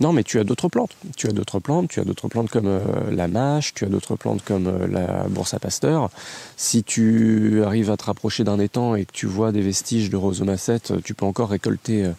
Non, 0.00 0.12
mais 0.12 0.22
tu 0.22 0.38
as 0.38 0.44
d'autres 0.44 0.68
plantes. 0.68 0.96
Tu 1.16 1.26
as 1.26 1.32
d'autres 1.32 1.58
plantes. 1.58 1.88
Tu 1.88 2.00
as 2.00 2.04
d'autres 2.04 2.28
plantes 2.28 2.50
comme 2.50 2.66
euh, 2.66 2.80
la 3.10 3.28
mâche. 3.28 3.74
Tu 3.74 3.84
as 3.84 3.88
d'autres 3.88 4.16
plantes 4.16 4.42
comme 4.44 4.66
euh, 4.66 4.86
la 4.86 5.28
bourse 5.28 5.54
à 5.54 5.58
pasteur. 5.58 6.10
Si 6.56 6.84
tu 6.84 7.62
arrives 7.64 7.90
à 7.90 7.96
te 7.96 8.04
rapprocher 8.04 8.44
d'un 8.44 8.58
étang 8.58 8.94
et 8.94 9.04
que 9.04 9.12
tu 9.12 9.26
vois 9.26 9.52
des 9.52 9.60
vestiges 9.60 10.10
de 10.10 10.16
rosomacette, 10.16 10.92
tu 11.04 11.14
peux 11.14 11.26
encore 11.26 11.50
récolter 11.50 12.04
euh, 12.04 12.12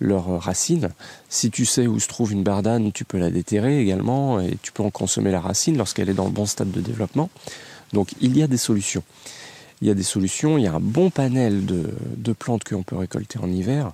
leurs 0.00 0.40
racines. 0.42 0.90
Si 1.28 1.50
tu 1.50 1.64
sais 1.64 1.86
où 1.86 1.98
se 1.98 2.08
trouve 2.08 2.32
une 2.32 2.42
bardane, 2.42 2.92
tu 2.92 3.04
peux 3.04 3.18
la 3.18 3.30
déterrer 3.30 3.80
également 3.80 4.40
et 4.40 4.58
tu 4.62 4.72
peux 4.72 4.82
en 4.82 4.90
consommer 4.90 5.30
la 5.30 5.40
racine 5.40 5.76
lorsqu'elle 5.76 6.10
est 6.10 6.14
dans 6.14 6.26
le 6.26 6.30
bon 6.30 6.46
stade 6.46 6.70
de 6.70 6.80
développement. 6.80 7.30
Donc 7.92 8.10
il 8.20 8.36
y 8.36 8.42
a 8.42 8.46
des 8.46 8.56
solutions. 8.56 9.02
Il 9.80 9.88
y 9.88 9.90
a 9.90 9.94
des 9.94 10.02
solutions, 10.02 10.58
il 10.58 10.64
y 10.64 10.66
a 10.66 10.74
un 10.74 10.80
bon 10.80 11.10
panel 11.10 11.64
de, 11.64 11.90
de 12.16 12.32
plantes 12.32 12.64
qu'on 12.64 12.82
peut 12.82 12.96
récolter 12.96 13.38
en 13.38 13.50
hiver. 13.50 13.92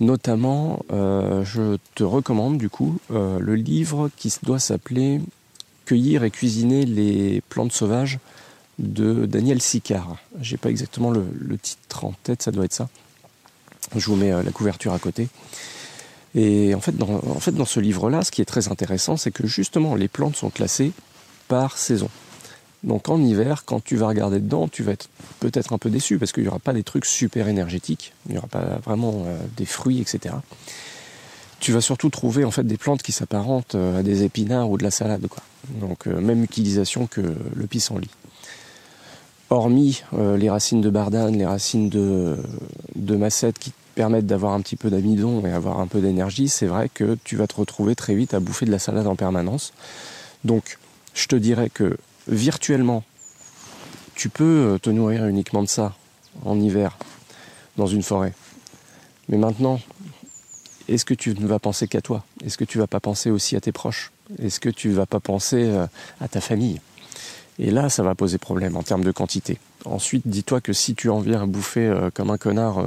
Notamment, 0.00 0.84
euh, 0.92 1.44
je 1.44 1.76
te 1.94 2.02
recommande 2.02 2.58
du 2.58 2.68
coup 2.68 2.98
euh, 3.12 3.38
le 3.38 3.54
livre 3.54 4.10
qui 4.16 4.32
doit 4.42 4.58
s'appeler 4.58 5.20
Cueillir 5.86 6.24
et 6.24 6.30
cuisiner 6.30 6.86
les 6.86 7.42
plantes 7.50 7.72
sauvages 7.72 8.18
de 8.78 9.26
Daniel 9.26 9.60
Sicard. 9.60 10.16
J'ai 10.40 10.56
pas 10.56 10.70
exactement 10.70 11.10
le, 11.10 11.58
titre 11.58 12.06
en 12.06 12.14
tête, 12.22 12.42
ça 12.42 12.50
doit 12.50 12.64
être 12.64 12.72
ça. 12.72 12.88
Je 13.94 14.06
vous 14.06 14.16
mets 14.16 14.32
euh, 14.32 14.42
la 14.42 14.50
couverture 14.50 14.94
à 14.94 14.98
côté. 14.98 15.28
Et 16.34 16.74
en 16.74 16.80
fait, 16.80 16.96
dans 16.96 17.64
ce 17.64 17.78
livre-là, 17.78 18.24
ce 18.24 18.32
qui 18.32 18.42
est 18.42 18.46
très 18.46 18.68
intéressant, 18.68 19.16
c'est 19.16 19.30
que 19.30 19.46
justement, 19.46 19.94
les 19.94 20.08
plantes 20.08 20.34
sont 20.34 20.50
classées 20.50 20.90
par 21.46 21.78
saison. 21.78 22.08
Donc 22.84 23.08
en 23.08 23.20
hiver, 23.20 23.64
quand 23.64 23.82
tu 23.82 23.96
vas 23.96 24.08
regarder 24.08 24.40
dedans, 24.40 24.68
tu 24.68 24.82
vas 24.82 24.92
être 24.92 25.08
peut-être 25.40 25.72
un 25.72 25.78
peu 25.78 25.88
déçu 25.88 26.18
parce 26.18 26.32
qu'il 26.32 26.42
n'y 26.42 26.48
aura 26.48 26.58
pas 26.58 26.74
des 26.74 26.84
trucs 26.84 27.06
super 27.06 27.48
énergétiques, 27.48 28.12
il 28.26 28.32
n'y 28.32 28.38
aura 28.38 28.46
pas 28.46 28.78
vraiment 28.84 29.24
euh, 29.26 29.38
des 29.56 29.64
fruits, 29.64 30.00
etc. 30.00 30.34
Tu 31.60 31.72
vas 31.72 31.80
surtout 31.80 32.10
trouver 32.10 32.44
en 32.44 32.50
fait 32.50 32.64
des 32.64 32.76
plantes 32.76 33.02
qui 33.02 33.12
s'apparentent 33.12 33.74
euh, 33.74 34.00
à 34.00 34.02
des 34.02 34.22
épinards 34.24 34.70
ou 34.70 34.76
de 34.76 34.82
la 34.82 34.90
salade. 34.90 35.26
Donc 35.80 36.06
euh, 36.06 36.20
même 36.20 36.44
utilisation 36.44 37.06
que 37.06 37.22
le 37.22 37.66
pissenlit. 37.66 38.10
Hormis 39.50 40.02
les 40.12 40.50
racines 40.50 40.80
de 40.80 40.90
bardane, 40.90 41.36
les 41.36 41.46
racines 41.46 41.88
de, 41.88 42.36
de 42.96 43.50
qui 43.60 43.72
permettent 43.94 44.26
d'avoir 44.26 44.52
un 44.52 44.60
petit 44.60 44.74
peu 44.74 44.90
d'amidon 44.90 45.46
et 45.46 45.52
avoir 45.52 45.80
un 45.80 45.86
peu 45.86 46.00
d'énergie, 46.00 46.48
c'est 46.48 46.66
vrai 46.66 46.88
que 46.92 47.16
tu 47.22 47.36
vas 47.36 47.46
te 47.46 47.54
retrouver 47.54 47.94
très 47.94 48.14
vite 48.14 48.34
à 48.34 48.40
bouffer 48.40 48.66
de 48.66 48.72
la 48.72 48.78
salade 48.78 49.06
en 49.06 49.16
permanence. 49.16 49.72
Donc 50.44 50.78
je 51.12 51.26
te 51.26 51.36
dirais 51.36 51.70
que 51.70 51.96
virtuellement, 52.28 53.04
tu 54.14 54.28
peux 54.28 54.74
euh, 54.74 54.78
te 54.78 54.90
nourrir 54.90 55.26
uniquement 55.26 55.62
de 55.62 55.68
ça 55.68 55.94
en 56.44 56.58
hiver 56.58 56.96
dans 57.76 57.86
une 57.86 58.02
forêt. 58.02 58.32
Mais 59.28 59.36
maintenant, 59.36 59.80
est-ce 60.88 61.04
que 61.04 61.14
tu 61.14 61.34
ne 61.34 61.46
vas 61.46 61.58
penser 61.58 61.88
qu'à 61.88 62.00
toi? 62.00 62.24
Est-ce 62.44 62.58
que 62.58 62.64
tu 62.64 62.78
vas 62.78 62.86
pas 62.86 63.00
penser 63.00 63.30
aussi 63.30 63.56
à 63.56 63.60
tes 63.60 63.72
proches? 63.72 64.12
Est-ce 64.38 64.60
que 64.60 64.68
tu 64.68 64.90
vas 64.90 65.06
pas 65.06 65.20
penser 65.20 65.64
euh, 65.64 65.86
à 66.20 66.28
ta 66.28 66.40
famille? 66.40 66.80
Et 67.58 67.70
là, 67.70 67.88
ça 67.88 68.02
va 68.02 68.14
poser 68.14 68.38
problème 68.38 68.76
en 68.76 68.82
termes 68.82 69.04
de 69.04 69.12
quantité. 69.12 69.58
Ensuite, 69.84 70.26
dis-toi 70.26 70.60
que 70.60 70.72
si 70.72 70.94
tu 70.94 71.08
en 71.08 71.20
viens 71.20 71.42
à 71.42 71.46
bouffer 71.46 71.86
euh, 71.86 72.10
comme 72.12 72.30
un 72.30 72.38
connard 72.38 72.82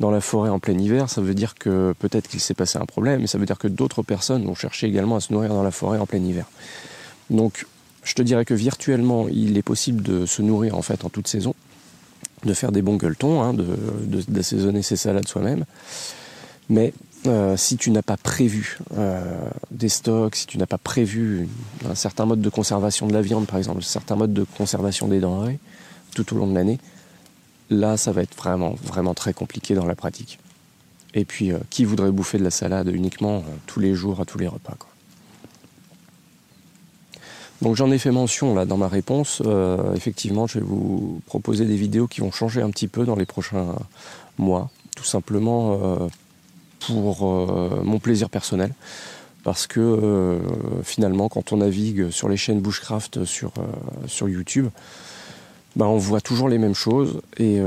dans 0.00 0.10
la 0.10 0.20
forêt 0.20 0.50
en 0.50 0.58
plein 0.58 0.78
hiver, 0.78 1.10
ça 1.10 1.20
veut 1.20 1.34
dire 1.34 1.54
que 1.54 1.94
peut-être 1.98 2.28
qu'il 2.28 2.40
s'est 2.40 2.54
passé 2.54 2.78
un 2.78 2.86
problème, 2.86 3.22
et 3.22 3.26
ça 3.26 3.38
veut 3.38 3.46
dire 3.46 3.58
que 3.58 3.68
d'autres 3.68 4.02
personnes 4.02 4.44
vont 4.46 4.54
chercher 4.54 4.86
également 4.86 5.16
à 5.16 5.20
se 5.20 5.32
nourrir 5.32 5.50
dans 5.50 5.62
la 5.62 5.70
forêt 5.70 5.98
en 5.98 6.06
plein 6.06 6.22
hiver. 6.22 6.46
Donc, 7.28 7.66
je 8.08 8.14
te 8.14 8.22
dirais 8.22 8.46
que 8.46 8.54
virtuellement, 8.54 9.28
il 9.28 9.58
est 9.58 9.62
possible 9.62 10.02
de 10.02 10.24
se 10.24 10.40
nourrir 10.40 10.76
en 10.76 10.82
fait 10.82 11.04
en 11.04 11.10
toute 11.10 11.28
saison, 11.28 11.54
de 12.42 12.54
faire 12.54 12.72
des 12.72 12.80
bons 12.80 12.96
gueuletons, 12.96 13.42
hein, 13.42 13.54
d'assaisonner 14.28 14.80
ses 14.80 14.96
salades 14.96 15.28
soi-même. 15.28 15.66
Mais 16.70 16.94
euh, 17.26 17.58
si 17.58 17.76
tu 17.76 17.90
n'as 17.90 18.00
pas 18.00 18.16
prévu 18.16 18.78
euh, 18.96 19.20
des 19.70 19.90
stocks, 19.90 20.36
si 20.36 20.46
tu 20.46 20.56
n'as 20.56 20.64
pas 20.64 20.78
prévu 20.78 21.48
un 21.86 21.94
certain 21.94 22.24
mode 22.24 22.40
de 22.40 22.48
conservation 22.48 23.06
de 23.06 23.12
la 23.12 23.20
viande, 23.20 23.46
par 23.46 23.58
exemple, 23.58 23.80
un 23.80 23.82
certain 23.82 24.16
mode 24.16 24.32
de 24.32 24.44
conservation 24.56 25.06
des 25.06 25.20
denrées 25.20 25.58
tout 26.14 26.34
au 26.34 26.38
long 26.38 26.46
de 26.46 26.54
l'année, 26.54 26.78
là, 27.68 27.98
ça 27.98 28.12
va 28.12 28.22
être 28.22 28.34
vraiment, 28.34 28.74
vraiment 28.82 29.12
très 29.12 29.34
compliqué 29.34 29.74
dans 29.74 29.84
la 29.84 29.94
pratique. 29.94 30.38
Et 31.12 31.26
puis, 31.26 31.52
euh, 31.52 31.58
qui 31.68 31.84
voudrait 31.84 32.10
bouffer 32.10 32.38
de 32.38 32.44
la 32.44 32.50
salade 32.50 32.88
uniquement 32.88 33.44
tous 33.66 33.80
les 33.80 33.94
jours 33.94 34.22
à 34.22 34.24
tous 34.24 34.38
les 34.38 34.48
repas. 34.48 34.78
Donc 37.60 37.74
j'en 37.74 37.90
ai 37.90 37.98
fait 37.98 38.10
mention 38.10 38.54
là 38.54 38.64
dans 38.64 38.76
ma 38.76 38.88
réponse. 38.88 39.42
Euh, 39.44 39.94
effectivement, 39.94 40.46
je 40.46 40.60
vais 40.60 40.64
vous 40.64 41.20
proposer 41.26 41.64
des 41.64 41.76
vidéos 41.76 42.06
qui 42.06 42.20
vont 42.20 42.30
changer 42.30 42.62
un 42.62 42.70
petit 42.70 42.88
peu 42.88 43.04
dans 43.04 43.16
les 43.16 43.26
prochains 43.26 43.74
mois, 44.38 44.70
tout 44.94 45.04
simplement 45.04 45.72
euh, 45.72 45.96
pour 46.86 47.26
euh, 47.26 47.80
mon 47.82 47.98
plaisir 47.98 48.30
personnel. 48.30 48.72
Parce 49.44 49.66
que 49.66 50.40
finalement, 50.82 51.30
quand 51.30 51.52
on 51.52 51.58
navigue 51.58 52.10
sur 52.10 52.28
les 52.28 52.36
chaînes 52.36 52.60
Bushcraft 52.60 53.24
sur, 53.24 53.52
sur 54.06 54.28
YouTube, 54.28 54.68
ben, 55.74 55.86
on 55.86 55.96
voit 55.96 56.20
toujours 56.20 56.50
les 56.50 56.58
mêmes 56.58 56.74
choses. 56.74 57.22
Et 57.38 57.58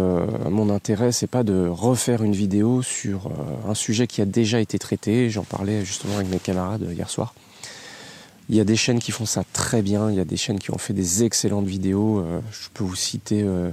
mon 0.48 0.70
intérêt, 0.70 1.12
c'est 1.12 1.28
pas 1.28 1.44
de 1.44 1.68
refaire 1.68 2.22
une 2.22 2.34
vidéo 2.34 2.84
sur 2.84 3.32
un 3.68 3.74
sujet 3.74 4.06
qui 4.06 4.22
a 4.22 4.26
déjà 4.26 4.60
été 4.60 4.78
traité. 4.78 5.32
J'en 5.32 5.44
parlais 5.44 5.84
justement 5.84 6.18
avec 6.18 6.30
mes 6.30 6.40
camarades 6.40 6.88
hier 6.92 7.10
soir. 7.10 7.34
Il 8.50 8.56
y 8.56 8.60
a 8.60 8.64
des 8.64 8.76
chaînes 8.76 9.00
qui 9.00 9.12
font 9.12 9.26
ça 9.26 9.44
très 9.54 9.82
bien, 9.82 10.10
il 10.10 10.18
y 10.18 10.20
a 10.20 10.26
des 10.26 10.38
chaînes 10.38 10.60
qui 10.60 10.72
ont 10.72 10.78
fait 10.78 10.94
des 10.94 11.24
excellentes 11.24 11.68
vidéos. 11.68 12.20
Euh, 12.20 12.42
je 12.52 12.68
peux 12.74 12.84
vous 12.84 12.96
citer, 12.96 13.44
euh, 13.44 13.70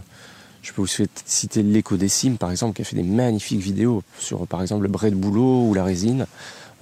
je 0.62 0.72
peux 0.72 0.82
vous 0.82 1.06
citer 1.24 1.62
l'écodécime 1.62 2.36
par 2.36 2.50
exemple, 2.50 2.76
qui 2.76 2.82
a 2.82 2.84
fait 2.84 2.96
des 2.96 3.02
magnifiques 3.02 3.60
vidéos 3.60 4.02
sur 4.18 4.46
par 4.46 4.62
exemple 4.62 4.82
le 4.84 4.88
brai 4.88 5.10
de 5.10 5.16
boulot 5.16 5.66
ou 5.66 5.74
la 5.74 5.84
résine. 5.84 6.26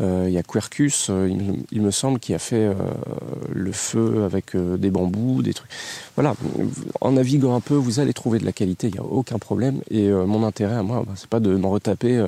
Euh, 0.02 0.26
il 0.28 0.34
y 0.34 0.36
a 0.36 0.42
Quercus, 0.42 1.08
il, 1.08 1.80
me 1.80 1.90
semble, 1.90 2.18
qui 2.18 2.34
a 2.34 2.38
fait 2.38 2.70
le 3.50 3.72
feu 3.72 4.24
avec 4.24 4.54
des 4.54 4.90
bambous, 4.90 5.40
des 5.40 5.54
trucs. 5.54 5.70
Voilà, 6.16 6.34
en 7.00 7.12
naviguant 7.12 7.54
un 7.54 7.60
peu, 7.60 7.74
vous 7.74 7.98
allez 7.98 8.12
trouver 8.12 8.38
de 8.38 8.44
la 8.44 8.52
qualité, 8.52 8.88
il 8.88 8.92
n'y 8.92 8.98
a 8.98 9.04
aucun 9.04 9.38
problème. 9.38 9.80
Et 9.90 10.10
mon 10.10 10.44
intérêt 10.44 10.74
à 10.74 10.82
moi, 10.82 11.02
bah, 11.06 11.14
c'est 11.16 11.30
pas 11.30 11.40
de 11.40 11.56
m'en 11.56 11.70
retaper 11.70 12.26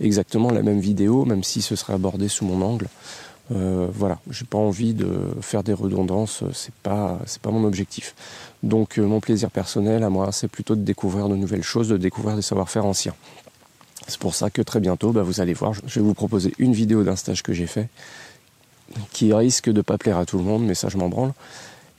exactement 0.00 0.50
la 0.50 0.62
même 0.62 0.80
vidéo, 0.80 1.26
même 1.26 1.44
si 1.44 1.60
ce 1.60 1.76
serait 1.76 1.92
abordé 1.92 2.28
sous 2.28 2.46
mon 2.46 2.64
angle. 2.64 2.88
Euh, 3.52 3.88
voilà, 3.92 4.18
j'ai 4.30 4.46
pas 4.46 4.56
envie 4.56 4.94
de 4.94 5.06
faire 5.40 5.62
des 5.62 5.74
redondances, 5.74 6.42
c'est 6.54 6.74
pas 6.74 7.18
c'est 7.26 7.42
pas 7.42 7.50
mon 7.50 7.64
objectif. 7.64 8.14
Donc 8.62 8.98
euh, 8.98 9.02
mon 9.06 9.20
plaisir 9.20 9.50
personnel 9.50 10.02
à 10.02 10.10
moi, 10.10 10.32
c'est 10.32 10.48
plutôt 10.48 10.76
de 10.76 10.82
découvrir 10.82 11.28
de 11.28 11.36
nouvelles 11.36 11.62
choses, 11.62 11.88
de 11.88 11.98
découvrir 11.98 12.36
des 12.36 12.42
savoir-faire 12.42 12.86
anciens. 12.86 13.14
C'est 14.06 14.18
pour 14.18 14.34
ça 14.34 14.50
que 14.50 14.62
très 14.62 14.80
bientôt, 14.80 15.12
bah, 15.12 15.22
vous 15.22 15.40
allez 15.40 15.54
voir, 15.54 15.72
je 15.74 16.00
vais 16.00 16.04
vous 16.04 16.14
proposer 16.14 16.52
une 16.58 16.72
vidéo 16.72 17.04
d'un 17.04 17.16
stage 17.16 17.42
que 17.42 17.52
j'ai 17.52 17.66
fait, 17.66 17.88
qui 19.12 19.32
risque 19.32 19.70
de 19.70 19.82
pas 19.82 19.98
plaire 19.98 20.18
à 20.18 20.26
tout 20.26 20.38
le 20.38 20.44
monde, 20.44 20.64
mais 20.64 20.74
ça 20.74 20.88
je 20.88 20.96
m'en 20.96 21.08
branle. 21.08 21.32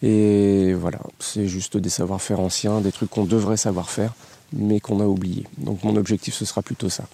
Et 0.02 0.74
voilà, 0.74 1.00
c'est 1.20 1.48
juste 1.48 1.78
des 1.78 1.90
savoir-faire 1.90 2.40
anciens, 2.40 2.82
des 2.82 2.92
trucs 2.92 3.10
qu'on 3.10 3.26
devrait 3.26 3.58
savoir 3.58 3.90
faire, 3.90 4.14
mais 4.52 4.80
qu'on 4.80 5.00
a 5.00 5.06
oublié. 5.06 5.46
Donc 5.60 5.84
mon 5.84 5.96
objectif 5.96 6.34
ce 6.34 6.46
sera 6.46 6.64
plutôt 6.64 6.90
ça. 6.90 7.06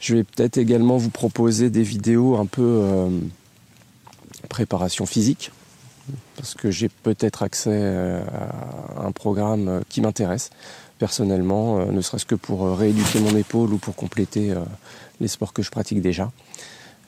Je 0.00 0.16
vais 0.16 0.24
peut-être 0.24 0.58
également 0.58 0.98
vous 0.98 1.10
proposer 1.10 1.70
des 1.70 1.82
vidéos 1.82 2.36
un 2.36 2.46
peu 2.46 2.62
euh, 2.62 3.08
préparation 4.48 5.06
physique, 5.06 5.50
parce 6.36 6.54
que 6.54 6.70
j'ai 6.70 6.88
peut-être 6.88 7.42
accès 7.42 7.70
euh, 7.72 8.22
à 8.96 9.06
un 9.06 9.12
programme 9.12 9.82
qui 9.88 10.00
m'intéresse 10.00 10.50
personnellement, 10.98 11.80
euh, 11.80 11.86
ne 11.86 12.00
serait-ce 12.00 12.26
que 12.26 12.34
pour 12.34 12.64
euh, 12.64 12.74
rééduquer 12.74 13.20
mon 13.20 13.36
épaule 13.36 13.72
ou 13.72 13.78
pour 13.78 13.96
compléter 13.96 14.54
les 15.20 15.28
sports 15.28 15.52
que 15.52 15.62
je 15.62 15.70
pratique 15.70 16.00
déjà. 16.00 16.30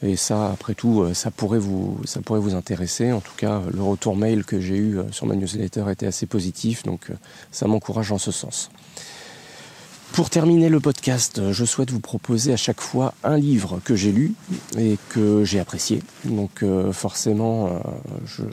Et 0.03 0.17
ça, 0.17 0.51
après 0.53 0.75
tout, 0.75 1.15
ça 1.15 1.31
pourrait 1.31 1.59
vous, 1.59 1.99
ça 2.05 2.21
pourrait 2.21 2.41
vous 2.41 2.55
intéresser. 2.55 3.13
En 3.13 3.21
tout 3.21 3.33
cas, 3.35 3.63
le 3.73 3.83
retour 3.83 4.15
mail 4.15 4.45
que 4.45 4.61
j'ai 4.61 4.77
eu 4.77 4.99
sur 5.11 5.25
ma 5.25 5.35
newsletter 5.35 5.85
était 5.91 6.07
assez 6.07 6.27
positif, 6.27 6.83
donc 6.83 7.11
ça 7.51 7.67
m'encourage 7.67 8.13
en 8.13 8.19
ce 8.19 8.31
sens. 8.31 8.71
Pour 10.17 10.31
terminer 10.31 10.71
le 10.71 10.81
podcast, 10.81 11.53
je 11.53 11.65
souhaite 11.67 11.91
vous 11.91 12.01
proposer 12.01 12.51
à 12.51 12.57
chaque 12.57 12.81
fois 12.81 13.13
un 13.23 13.37
livre 13.37 13.83
que 13.85 13.95
j'ai 13.95 14.13
lu 14.13 14.33
et 14.79 14.97
que 15.11 15.45
j'ai 15.45 15.61
apprécié. 15.61 16.03
Donc 16.25 16.63
euh, 16.63 16.91
forcément, 16.91 17.67
euh, 17.67 17.71
je 18.25 18.45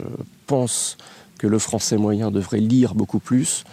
pense 0.46 0.98
que 1.38 1.46
le 1.46 1.58
français 1.58 1.96
moyen 1.96 2.30
devrait 2.30 2.60
lire 2.60 2.94
beaucoup 2.94 3.18
plus. 3.18 3.64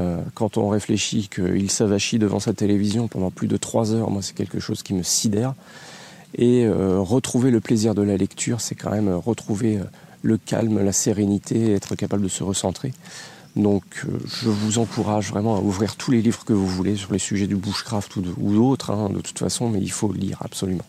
Euh, 0.00 0.22
quand 0.32 0.56
on 0.56 0.70
réfléchit 0.70 1.28
qu'il 1.28 1.70
s'avachit 1.70 2.18
devant 2.18 2.40
sa 2.40 2.54
télévision 2.54 3.06
pendant 3.06 3.30
plus 3.30 3.48
de 3.48 3.58
trois 3.58 3.92
heures, 3.92 4.10
moi 4.10 4.22
c'est 4.22 4.34
quelque 4.34 4.58
chose 4.58 4.82
qui 4.82 4.94
me 4.94 5.02
sidère. 5.02 5.52
Et 6.38 6.66
retrouver 6.68 7.50
le 7.50 7.60
plaisir 7.60 7.94
de 7.94 8.02
la 8.02 8.16
lecture, 8.16 8.62
c'est 8.62 8.74
quand 8.74 8.90
même 8.90 9.10
retrouver 9.10 9.78
le 10.22 10.38
calme, 10.38 10.82
la 10.82 10.92
sérénité, 10.92 11.72
être 11.72 11.96
capable 11.96 12.22
de 12.22 12.28
se 12.28 12.42
recentrer. 12.42 12.92
Donc 13.56 13.84
euh, 14.04 14.18
je 14.26 14.50
vous 14.50 14.78
encourage 14.78 15.30
vraiment 15.30 15.56
à 15.56 15.60
ouvrir 15.60 15.96
tous 15.96 16.10
les 16.10 16.20
livres 16.20 16.44
que 16.44 16.52
vous 16.52 16.66
voulez 16.66 16.96
sur 16.96 17.12
les 17.12 17.18
sujets 17.18 17.46
du 17.46 17.56
bushcraft 17.56 18.16
ou 18.16 18.22
d'autres, 18.52 18.90
hein, 18.90 19.08
de 19.08 19.20
toute 19.20 19.38
façon, 19.38 19.70
mais 19.70 19.80
il 19.80 19.90
faut 19.90 20.12
lire 20.12 20.38
absolument. 20.42 20.84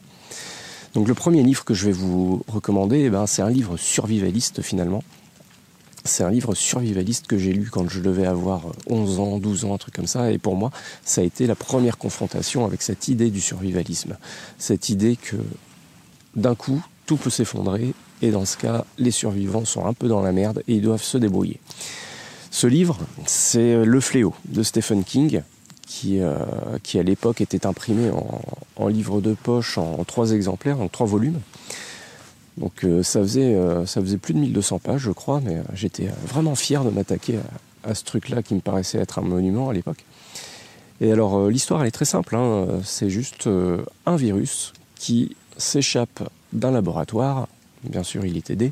Donc 0.93 1.07
le 1.07 1.13
premier 1.13 1.43
livre 1.43 1.63
que 1.63 1.73
je 1.73 1.85
vais 1.85 1.91
vous 1.91 2.43
recommander, 2.47 3.03
eh 3.05 3.09
ben, 3.09 3.25
c'est 3.25 3.41
un 3.41 3.49
livre 3.49 3.77
survivaliste 3.77 4.61
finalement. 4.61 5.03
C'est 6.03 6.23
un 6.23 6.31
livre 6.31 6.55
survivaliste 6.55 7.27
que 7.27 7.37
j'ai 7.37 7.53
lu 7.53 7.69
quand 7.69 7.89
je 7.89 7.99
devais 7.99 8.25
avoir 8.25 8.63
11 8.87 9.19
ans, 9.19 9.37
12 9.39 9.65
ans, 9.65 9.73
un 9.73 9.77
truc 9.77 9.93
comme 9.93 10.07
ça. 10.07 10.31
Et 10.31 10.37
pour 10.37 10.55
moi, 10.55 10.71
ça 11.03 11.21
a 11.21 11.23
été 11.23 11.47
la 11.47 11.55
première 11.55 11.97
confrontation 11.97 12.65
avec 12.65 12.81
cette 12.81 13.09
idée 13.09 13.29
du 13.29 13.41
survivalisme. 13.41 14.17
Cette 14.57 14.89
idée 14.89 15.17
que 15.17 15.35
d'un 16.35 16.55
coup, 16.55 16.81
tout 17.05 17.17
peut 17.17 17.29
s'effondrer. 17.29 17.93
Et 18.21 18.31
dans 18.31 18.45
ce 18.45 18.57
cas, 18.57 18.85
les 18.97 19.11
survivants 19.11 19.65
sont 19.65 19.85
un 19.85 19.93
peu 19.93 20.07
dans 20.07 20.21
la 20.21 20.31
merde 20.31 20.63
et 20.67 20.75
ils 20.75 20.81
doivent 20.81 21.03
se 21.03 21.17
débrouiller. 21.17 21.59
Ce 22.57 22.65
livre, 22.65 22.97
c'est 23.27 23.85
Le 23.85 23.99
Fléau 23.99 24.33
de 24.45 24.63
Stephen 24.63 25.03
King, 25.03 25.43
qui, 25.85 26.21
euh, 26.21 26.39
qui 26.81 26.97
à 26.97 27.03
l'époque 27.03 27.39
était 27.39 27.67
imprimé 27.67 28.09
en, 28.77 28.87
livre 28.87 29.21
de 29.21 29.35
poche 29.35 29.77
en, 29.77 30.03
trois 30.05 30.31
exemplaires, 30.31 30.81
en 30.81 30.87
trois 30.87 31.05
volumes. 31.05 31.39
Donc 32.57 32.83
euh, 32.83 33.03
ça, 33.03 33.21
faisait, 33.21 33.53
euh, 33.53 33.85
ça 33.85 34.01
faisait 34.01 34.17
plus 34.17 34.33
de 34.33 34.39
1200 34.39 34.79
pages, 34.79 35.01
je 35.01 35.11
crois, 35.11 35.39
mais 35.39 35.57
j'étais 35.75 36.07
vraiment 36.25 36.55
fier 36.55 36.83
de 36.83 36.89
m'attaquer 36.89 37.37
à, 37.83 37.93
ce 37.93 38.03
truc-là 38.03 38.41
qui 38.41 38.55
me 38.55 38.61
paraissait 38.61 38.97
être 38.97 39.19
un 39.19 39.21
monument 39.21 39.69
à 39.69 39.73
l'époque. 39.73 40.03
Et 40.99 41.11
alors 41.11 41.49
l'histoire, 41.49 41.81
elle 41.81 41.89
est 41.89 41.91
très 41.91 42.05
simple, 42.05 42.35
hein. 42.35 42.65
c'est 42.83 43.11
juste 43.11 43.47
un 44.07 44.15
virus 44.15 44.73
qui 44.95 45.35
s'échappe 45.57 46.27
d'un 46.53 46.71
laboratoire, 46.71 47.49
bien 47.83 48.01
sûr 48.01 48.25
il 48.25 48.35
est 48.35 48.49
aidé, 48.49 48.71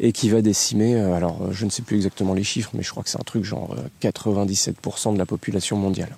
et 0.00 0.12
qui 0.12 0.28
va 0.28 0.42
décimer, 0.42 0.94
alors 0.96 1.52
je 1.52 1.64
ne 1.64 1.70
sais 1.70 1.82
plus 1.82 1.96
exactement 1.96 2.34
les 2.34 2.44
chiffres, 2.44 2.70
mais 2.74 2.82
je 2.82 2.90
crois 2.90 3.02
que 3.02 3.10
c'est 3.10 3.20
un 3.20 3.24
truc 3.24 3.44
genre 3.44 3.74
97% 4.00 5.12
de 5.12 5.18
la 5.18 5.26
population 5.26 5.76
mondiale. 5.76 6.16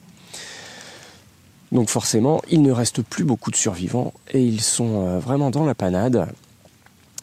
Donc 1.73 1.89
forcément, 1.89 2.43
il 2.51 2.63
ne 2.63 2.73
reste 2.73 3.03
plus 3.03 3.25
beaucoup 3.25 3.51
de 3.51 3.57
survivants 3.57 4.13
et 4.33 4.43
ils 4.43 4.61
sont 4.61 5.07
euh, 5.07 5.19
vraiment 5.19 5.51
dans 5.51 5.65
la 5.65 5.75
panade. 5.75 6.29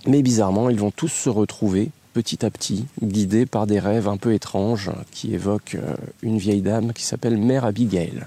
Mais 0.06 0.22
bizarrement, 0.22 0.70
ils 0.70 0.80
vont 0.80 0.92
tous 0.92 1.10
se 1.10 1.30
retrouver 1.30 1.90
petit 2.14 2.46
à 2.46 2.50
petit, 2.50 2.86
guidés 3.04 3.46
par 3.46 3.68
des 3.68 3.80
rêves 3.80 4.08
un 4.08 4.18
peu 4.18 4.34
étranges 4.34 4.90
qui 5.12 5.34
évoquent 5.34 5.76
euh, 5.76 5.96
une 6.22 6.38
vieille 6.38 6.62
dame 6.62 6.94
qui 6.94 7.04
s'appelle 7.04 7.38
Mère 7.38 7.66
Abigail. 7.66 8.26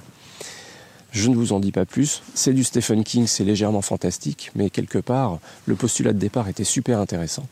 Je 1.10 1.28
ne 1.28 1.34
vous 1.34 1.52
en 1.52 1.58
dis 1.58 1.72
pas 1.72 1.86
plus, 1.86 2.22
c'est 2.34 2.52
du 2.52 2.62
Stephen 2.62 3.02
King, 3.02 3.26
c'est 3.26 3.42
légèrement 3.42 3.82
fantastique, 3.82 4.52
mais 4.54 4.70
quelque 4.70 4.98
part, 4.98 5.40
le 5.66 5.74
postulat 5.74 6.12
de 6.12 6.18
départ 6.18 6.48
était 6.48 6.62
super 6.62 7.00
intéressant, 7.00 7.46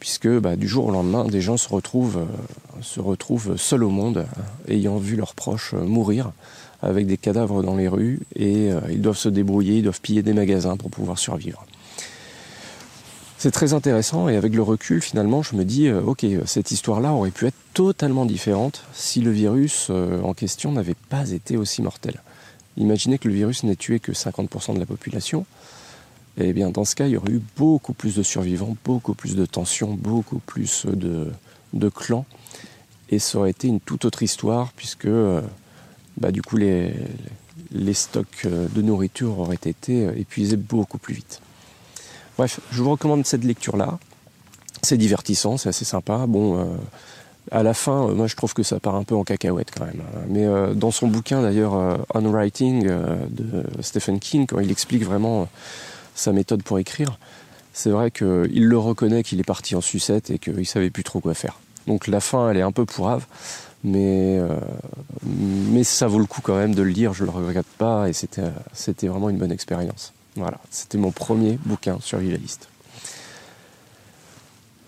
puisque 0.00 0.28
bah, 0.28 0.56
du 0.56 0.68
jour 0.68 0.86
au 0.86 0.90
lendemain, 0.90 1.24
des 1.24 1.40
gens 1.40 1.56
se 1.56 1.68
retrouvent, 1.68 2.18
euh, 2.18 2.82
se 2.82 3.00
retrouvent 3.00 3.56
seuls 3.56 3.84
au 3.84 3.90
monde, 3.90 4.26
ayant 4.68 4.98
vu 4.98 5.16
leurs 5.16 5.34
proches 5.34 5.74
mourir, 5.74 6.32
avec 6.82 7.06
des 7.06 7.16
cadavres 7.16 7.62
dans 7.62 7.76
les 7.76 7.88
rues 7.88 8.20
et 8.34 8.70
euh, 8.72 8.80
ils 8.90 9.00
doivent 9.00 9.16
se 9.16 9.28
débrouiller, 9.28 9.78
ils 9.78 9.82
doivent 9.82 10.00
piller 10.00 10.22
des 10.22 10.32
magasins 10.32 10.76
pour 10.76 10.90
pouvoir 10.90 11.18
survivre. 11.18 11.64
C'est 13.38 13.50
très 13.50 13.74
intéressant 13.74 14.28
et 14.28 14.36
avec 14.36 14.54
le 14.54 14.62
recul 14.62 15.02
finalement 15.02 15.42
je 15.42 15.56
me 15.56 15.64
dis 15.64 15.88
euh, 15.88 16.00
ok 16.00 16.24
cette 16.46 16.70
histoire-là 16.70 17.12
aurait 17.12 17.30
pu 17.30 17.46
être 17.46 17.56
totalement 17.74 18.24
différente 18.24 18.84
si 18.92 19.20
le 19.20 19.30
virus 19.30 19.88
euh, 19.90 20.20
en 20.22 20.34
question 20.34 20.72
n'avait 20.72 20.96
pas 21.08 21.30
été 21.30 21.56
aussi 21.56 21.82
mortel. 21.82 22.22
Imaginez 22.76 23.18
que 23.18 23.28
le 23.28 23.34
virus 23.34 23.62
n'ait 23.62 23.76
tué 23.76 24.00
que 24.00 24.12
50% 24.12 24.74
de 24.74 24.80
la 24.80 24.86
population. 24.86 25.46
Eh 26.38 26.52
bien 26.52 26.70
dans 26.70 26.84
ce 26.84 26.94
cas 26.94 27.06
il 27.06 27.12
y 27.12 27.16
aurait 27.16 27.32
eu 27.32 27.42
beaucoup 27.56 27.94
plus 27.94 28.14
de 28.16 28.22
survivants, 28.22 28.76
beaucoup 28.84 29.14
plus 29.14 29.36
de 29.36 29.46
tensions, 29.46 29.94
beaucoup 29.94 30.38
plus 30.38 30.86
de, 30.86 31.30
clans 31.88 32.26
et 33.08 33.18
ça 33.18 33.38
aurait 33.38 33.50
été 33.50 33.68
une 33.68 33.80
toute 33.80 34.04
autre 34.04 34.22
histoire 34.22 34.72
puisque 34.74 35.08
bah, 36.18 36.32
du 36.32 36.42
coup 36.42 36.56
les, 36.56 36.92
stocks 37.92 38.44
euh, 38.46 38.68
de 38.74 38.82
nourriture 38.82 39.38
auraient 39.38 39.54
été 39.54 40.06
euh, 40.06 40.12
épuisés 40.16 40.56
beaucoup 40.56 40.98
plus 40.98 41.14
vite. 41.14 41.40
Bref, 42.38 42.60
je 42.70 42.82
vous 42.82 42.90
recommande 42.90 43.26
cette 43.26 43.44
lecture-là. 43.44 43.98
C'est 44.82 44.96
divertissant, 44.96 45.56
c'est 45.56 45.68
assez 45.68 45.84
sympa. 45.84 46.26
Bon, 46.26 46.58
euh, 46.58 46.64
à 47.50 47.62
la 47.62 47.74
fin, 47.74 48.08
moi 48.08 48.26
je 48.26 48.36
trouve 48.36 48.54
que 48.54 48.62
ça 48.62 48.80
part 48.80 48.94
un 48.94 49.04
peu 49.04 49.14
en 49.14 49.24
cacahuète 49.24 49.70
quand 49.76 49.84
même. 49.84 50.00
Hein. 50.00 50.20
Mais 50.28 50.46
dans 50.74 50.90
son 50.90 51.06
bouquin 51.06 51.42
d'ailleurs, 51.42 52.04
On 52.14 52.28
Writing 52.28 52.84
de 52.84 53.64
Stephen 53.80 54.18
King, 54.18 54.46
quand 54.46 54.58
il 54.58 54.70
explique 54.70 55.04
vraiment 55.04 55.48
sa 56.16 56.32
méthode 56.32 56.64
pour 56.64 56.80
écrire, 56.80 57.20
c'est 57.72 57.90
vrai 57.90 58.10
qu'il 58.10 58.66
le 58.66 58.78
reconnaît 58.78 59.22
qu'il 59.22 59.38
est 59.38 59.44
parti 59.44 59.76
en 59.76 59.80
sucette 59.80 60.30
et 60.30 60.38
qu'il 60.40 60.66
savait 60.66 60.90
plus 60.90 61.04
trop 61.04 61.20
quoi 61.20 61.34
faire. 61.34 61.60
Donc 61.86 62.08
la 62.08 62.20
fin, 62.20 62.50
elle 62.50 62.56
est 62.56 62.62
un 62.62 62.72
peu 62.72 62.84
pourrave 62.84 63.26
mais, 63.86 64.38
euh, 64.38 64.58
mais 65.22 65.84
ça 65.84 66.08
vaut 66.08 66.18
le 66.18 66.26
coup 66.26 66.40
quand 66.42 66.56
même 66.56 66.74
de 66.74 66.82
le 66.82 66.90
lire, 66.90 67.14
je 67.14 67.24
le 67.24 67.30
regrette 67.30 67.66
pas, 67.78 68.08
et 68.08 68.12
c'était, 68.12 68.42
vraiment 69.06 69.30
une 69.30 69.38
bonne 69.38 69.52
expérience. 69.52 70.12
Voilà, 70.34 70.58
c'était 70.70 70.98
mon 70.98 71.12
premier 71.12 71.58
bouquin 71.64 71.98
survivaliste. 72.00 72.68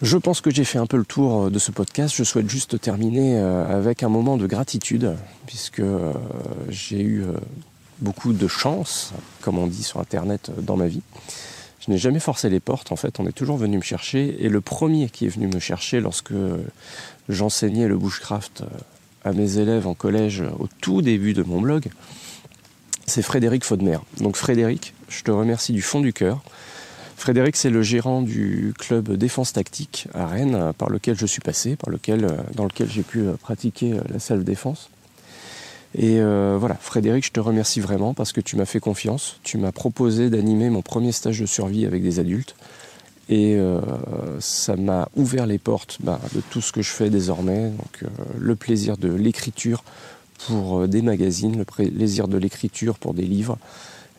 Je 0.02 0.16
pense 0.16 0.40
que 0.40 0.50
j'ai 0.50 0.64
fait 0.64 0.78
un 0.78 0.86
peu 0.86 0.96
le 0.96 1.04
tour 1.04 1.50
de 1.50 1.58
ce 1.58 1.72
podcast. 1.72 2.14
Je 2.14 2.22
souhaite 2.22 2.48
juste 2.48 2.80
terminer 2.80 3.36
euh, 3.36 3.66
avec 3.66 4.04
un 4.04 4.08
moment 4.08 4.36
de 4.36 4.46
gratitude, 4.46 5.16
puisque 5.46 5.80
euh, 5.80 6.12
j'ai 6.68 7.02
eu 7.02 7.24
beaucoup 8.00 8.32
de 8.32 8.48
chance, 8.48 9.12
comme 9.40 9.58
on 9.58 9.66
dit 9.66 9.82
sur 9.82 10.00
Internet, 10.00 10.50
dans 10.60 10.76
ma 10.76 10.86
vie. 10.86 11.02
Je 11.80 11.90
n'ai 11.90 11.98
jamais 11.98 12.20
forcé 12.20 12.50
les 12.50 12.60
portes, 12.60 12.92
en 12.92 12.96
fait, 12.96 13.18
on 13.18 13.26
est 13.26 13.32
toujours 13.32 13.56
venu 13.56 13.76
me 13.76 13.82
chercher. 13.82 14.44
Et 14.44 14.48
le 14.48 14.60
premier 14.60 15.08
qui 15.08 15.26
est 15.26 15.30
venu 15.30 15.46
me 15.46 15.58
chercher 15.58 16.00
lorsque 16.00 16.34
j'enseignais 17.28 17.88
le 17.88 17.96
bushcraft 17.96 18.62
euh, 18.62 18.66
à 19.24 19.32
mes 19.32 19.58
élèves 19.58 19.86
en 19.86 19.94
collège 19.94 20.42
au 20.58 20.68
tout 20.80 21.02
début 21.02 21.34
de 21.34 21.42
mon 21.42 21.60
blog, 21.60 21.88
c'est 23.06 23.22
Frédéric 23.22 23.64
Faudemer. 23.64 23.98
Donc 24.18 24.36
Frédéric, 24.36 24.94
je 25.08 25.22
te 25.22 25.30
remercie 25.30 25.72
du 25.72 25.82
fond 25.82 26.00
du 26.00 26.12
cœur. 26.12 26.42
Frédéric, 27.16 27.56
c'est 27.56 27.70
le 27.70 27.82
gérant 27.82 28.22
du 28.22 28.74
club 28.78 29.12
Défense 29.14 29.52
Tactique 29.52 30.08
à 30.14 30.26
Rennes, 30.26 30.72
par 30.78 30.88
lequel 30.88 31.18
je 31.18 31.26
suis 31.26 31.40
passé, 31.40 31.74
par 31.74 31.90
lequel, 31.90 32.24
euh, 32.24 32.36
dans 32.54 32.64
lequel 32.64 32.88
j'ai 32.88 33.02
pu 33.02 33.20
euh, 33.20 33.32
pratiquer 33.40 33.94
la 34.08 34.18
self-défense. 34.18 34.90
Et 35.94 36.20
voilà, 36.20 36.74
Frédéric, 36.74 37.24
je 37.24 37.32
te 37.32 37.40
remercie 37.40 37.80
vraiment 37.80 38.14
parce 38.14 38.32
que 38.32 38.40
tu 38.40 38.56
m'as 38.56 38.66
fait 38.66 38.80
confiance. 38.80 39.40
Tu 39.42 39.58
m'as 39.58 39.72
proposé 39.72 40.30
d'animer 40.30 40.70
mon 40.70 40.82
premier 40.82 41.12
stage 41.12 41.40
de 41.40 41.46
survie 41.46 41.86
avec 41.86 42.02
des 42.02 42.20
adultes. 42.20 42.54
Et 43.28 43.56
euh, 43.56 43.80
ça 44.40 44.76
m'a 44.76 45.08
ouvert 45.14 45.46
les 45.46 45.58
portes 45.58 45.98
bah, 46.00 46.18
de 46.34 46.40
tout 46.40 46.62
ce 46.62 46.72
que 46.72 46.80
je 46.80 46.90
fais 46.90 47.10
désormais. 47.10 47.68
Donc, 47.68 48.02
euh, 48.02 48.06
le 48.38 48.56
plaisir 48.56 48.96
de 48.96 49.12
l'écriture 49.12 49.84
pour 50.46 50.80
euh, 50.80 50.88
des 50.88 51.02
magazines, 51.02 51.58
le 51.58 51.64
plaisir 51.64 52.26
de 52.26 52.38
l'écriture 52.38 52.98
pour 52.98 53.12
des 53.12 53.26
livres. 53.26 53.58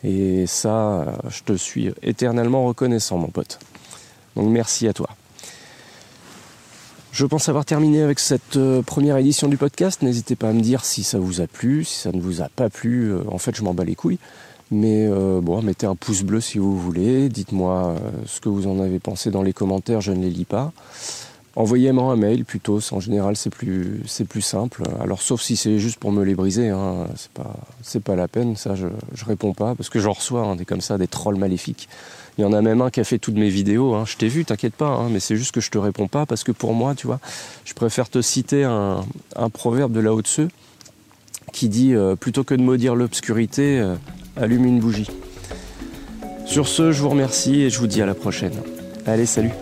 Et 0.04 0.46
ça, 0.46 1.18
je 1.28 1.42
te 1.42 1.54
suis 1.54 1.90
éternellement 2.02 2.64
reconnaissant, 2.64 3.18
mon 3.18 3.28
pote. 3.28 3.58
Donc 4.34 4.48
merci 4.48 4.88
à 4.88 4.94
toi. 4.94 5.10
Je 7.12 7.26
pense 7.26 7.48
avoir 7.48 7.64
terminé 7.64 8.02
avec 8.02 8.20
cette 8.20 8.58
première 8.86 9.16
édition 9.16 9.48
du 9.48 9.56
podcast. 9.56 10.02
N'hésitez 10.02 10.36
pas 10.36 10.50
à 10.50 10.52
me 10.52 10.60
dire 10.60 10.84
si 10.84 11.02
ça 11.02 11.18
vous 11.18 11.40
a 11.40 11.46
plu, 11.46 11.84
si 11.84 11.98
ça 11.98 12.12
ne 12.12 12.20
vous 12.20 12.40
a 12.40 12.48
pas 12.48 12.70
plu. 12.70 13.12
En 13.28 13.38
fait, 13.38 13.56
je 13.56 13.62
m'en 13.62 13.74
bats 13.74 13.84
les 13.84 13.96
couilles. 13.96 14.18
Mais 14.70 15.08
euh, 15.08 15.40
bon, 15.40 15.62
mettez 15.62 15.86
un 15.86 15.96
pouce 15.96 16.22
bleu 16.22 16.40
si 16.40 16.58
vous 16.58 16.78
voulez. 16.78 17.28
Dites-moi 17.28 17.96
euh, 17.96 18.10
ce 18.26 18.40
que 18.40 18.48
vous 18.48 18.68
en 18.68 18.78
avez 18.78 19.00
pensé 19.00 19.30
dans 19.30 19.42
les 19.42 19.52
commentaires, 19.52 20.00
je 20.00 20.12
ne 20.12 20.22
les 20.22 20.30
lis 20.30 20.44
pas. 20.44 20.72
Envoyez-moi 21.56 22.12
un 22.12 22.16
mail 22.16 22.44
plutôt, 22.44 22.78
en 22.92 23.00
général 23.00 23.36
c'est 23.36 23.50
plus, 23.50 24.04
simple. 24.40 24.84
Alors 25.00 25.20
sauf 25.20 25.42
si 25.42 25.56
c'est 25.56 25.80
juste 25.80 25.98
pour 25.98 26.12
me 26.12 26.22
les 26.22 26.36
briser, 26.36 26.68
hein, 26.68 27.08
c'est 27.16 27.32
pas, 27.32 27.56
c'est 27.82 28.02
pas 28.02 28.14
la 28.14 28.28
peine, 28.28 28.54
ça 28.54 28.76
je, 28.76 28.86
je 29.14 29.24
réponds 29.24 29.52
pas, 29.52 29.74
parce 29.74 29.88
que 29.88 29.98
j'en 29.98 30.12
reçois 30.12 30.44
hein, 30.44 30.54
des 30.54 30.64
comme 30.64 30.80
ça, 30.80 30.96
des 30.96 31.08
trolls 31.08 31.36
maléfiques. 31.36 31.88
Il 32.40 32.44
y 32.44 32.46
en 32.46 32.54
a 32.54 32.62
même 32.62 32.80
un 32.80 32.88
qui 32.88 33.00
a 33.00 33.04
fait 33.04 33.18
toutes 33.18 33.34
mes 33.34 33.50
vidéos, 33.50 33.92
hein. 33.94 34.04
je 34.06 34.16
t'ai 34.16 34.28
vu, 34.28 34.46
t'inquiète 34.46 34.72
pas, 34.72 34.88
hein, 34.88 35.10
mais 35.10 35.20
c'est 35.20 35.36
juste 35.36 35.52
que 35.52 35.60
je 35.60 35.70
te 35.70 35.76
réponds 35.76 36.08
pas, 36.08 36.24
parce 36.24 36.42
que 36.42 36.52
pour 36.52 36.72
moi, 36.72 36.94
tu 36.94 37.06
vois, 37.06 37.20
je 37.66 37.74
préfère 37.74 38.08
te 38.08 38.22
citer 38.22 38.64
un, 38.64 39.04
proverbe 39.52 39.92
de 39.92 40.00
Lao 40.00 40.22
Tzu 40.22 40.48
qui 41.52 41.68
dit 41.68 41.94
euh, 41.94 42.16
plutôt 42.16 42.42
que 42.42 42.54
de 42.54 42.62
maudire 42.62 42.94
l'obscurité, 42.94 43.86
allume 44.38 44.64
une 44.64 44.80
bougie. 44.80 45.10
Sur 46.46 46.66
ce, 46.66 46.92
je 46.92 47.02
vous 47.02 47.10
remercie 47.10 47.60
et 47.60 47.68
je 47.68 47.78
vous 47.78 47.86
dis 47.86 48.00
à 48.00 48.06
la 48.06 48.14
prochaine. 48.14 48.54
Allez, 49.04 49.26
salut 49.26 49.52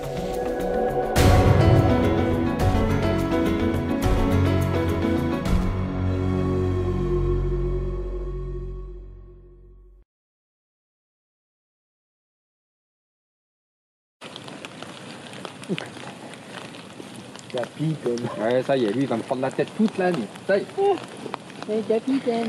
Ouais, 18.40 18.62
ça 18.62 18.76
y 18.76 18.84
est, 18.84 18.92
lui, 18.92 19.02
il 19.02 19.08
va 19.08 19.16
me 19.16 19.22
prendre 19.22 19.42
la 19.42 19.50
tête 19.50 19.68
toute 19.76 19.98
la 19.98 20.12
nuit. 20.12 20.26
Ça 20.46 20.58
y 20.58 20.60
est. 20.60 21.72
Hey, 21.72 21.82
capitaine. 21.82 22.48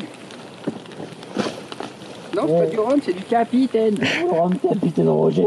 Non, 2.35 2.43
c'est 2.47 2.59
pas 2.59 2.65
du 2.67 2.79
rhum, 2.79 2.99
c'est 3.03 3.13
du 3.13 3.23
capitaine. 3.23 3.95
Rhum, 4.29 4.55
capitaine 4.57 5.09
Roger. 5.09 5.45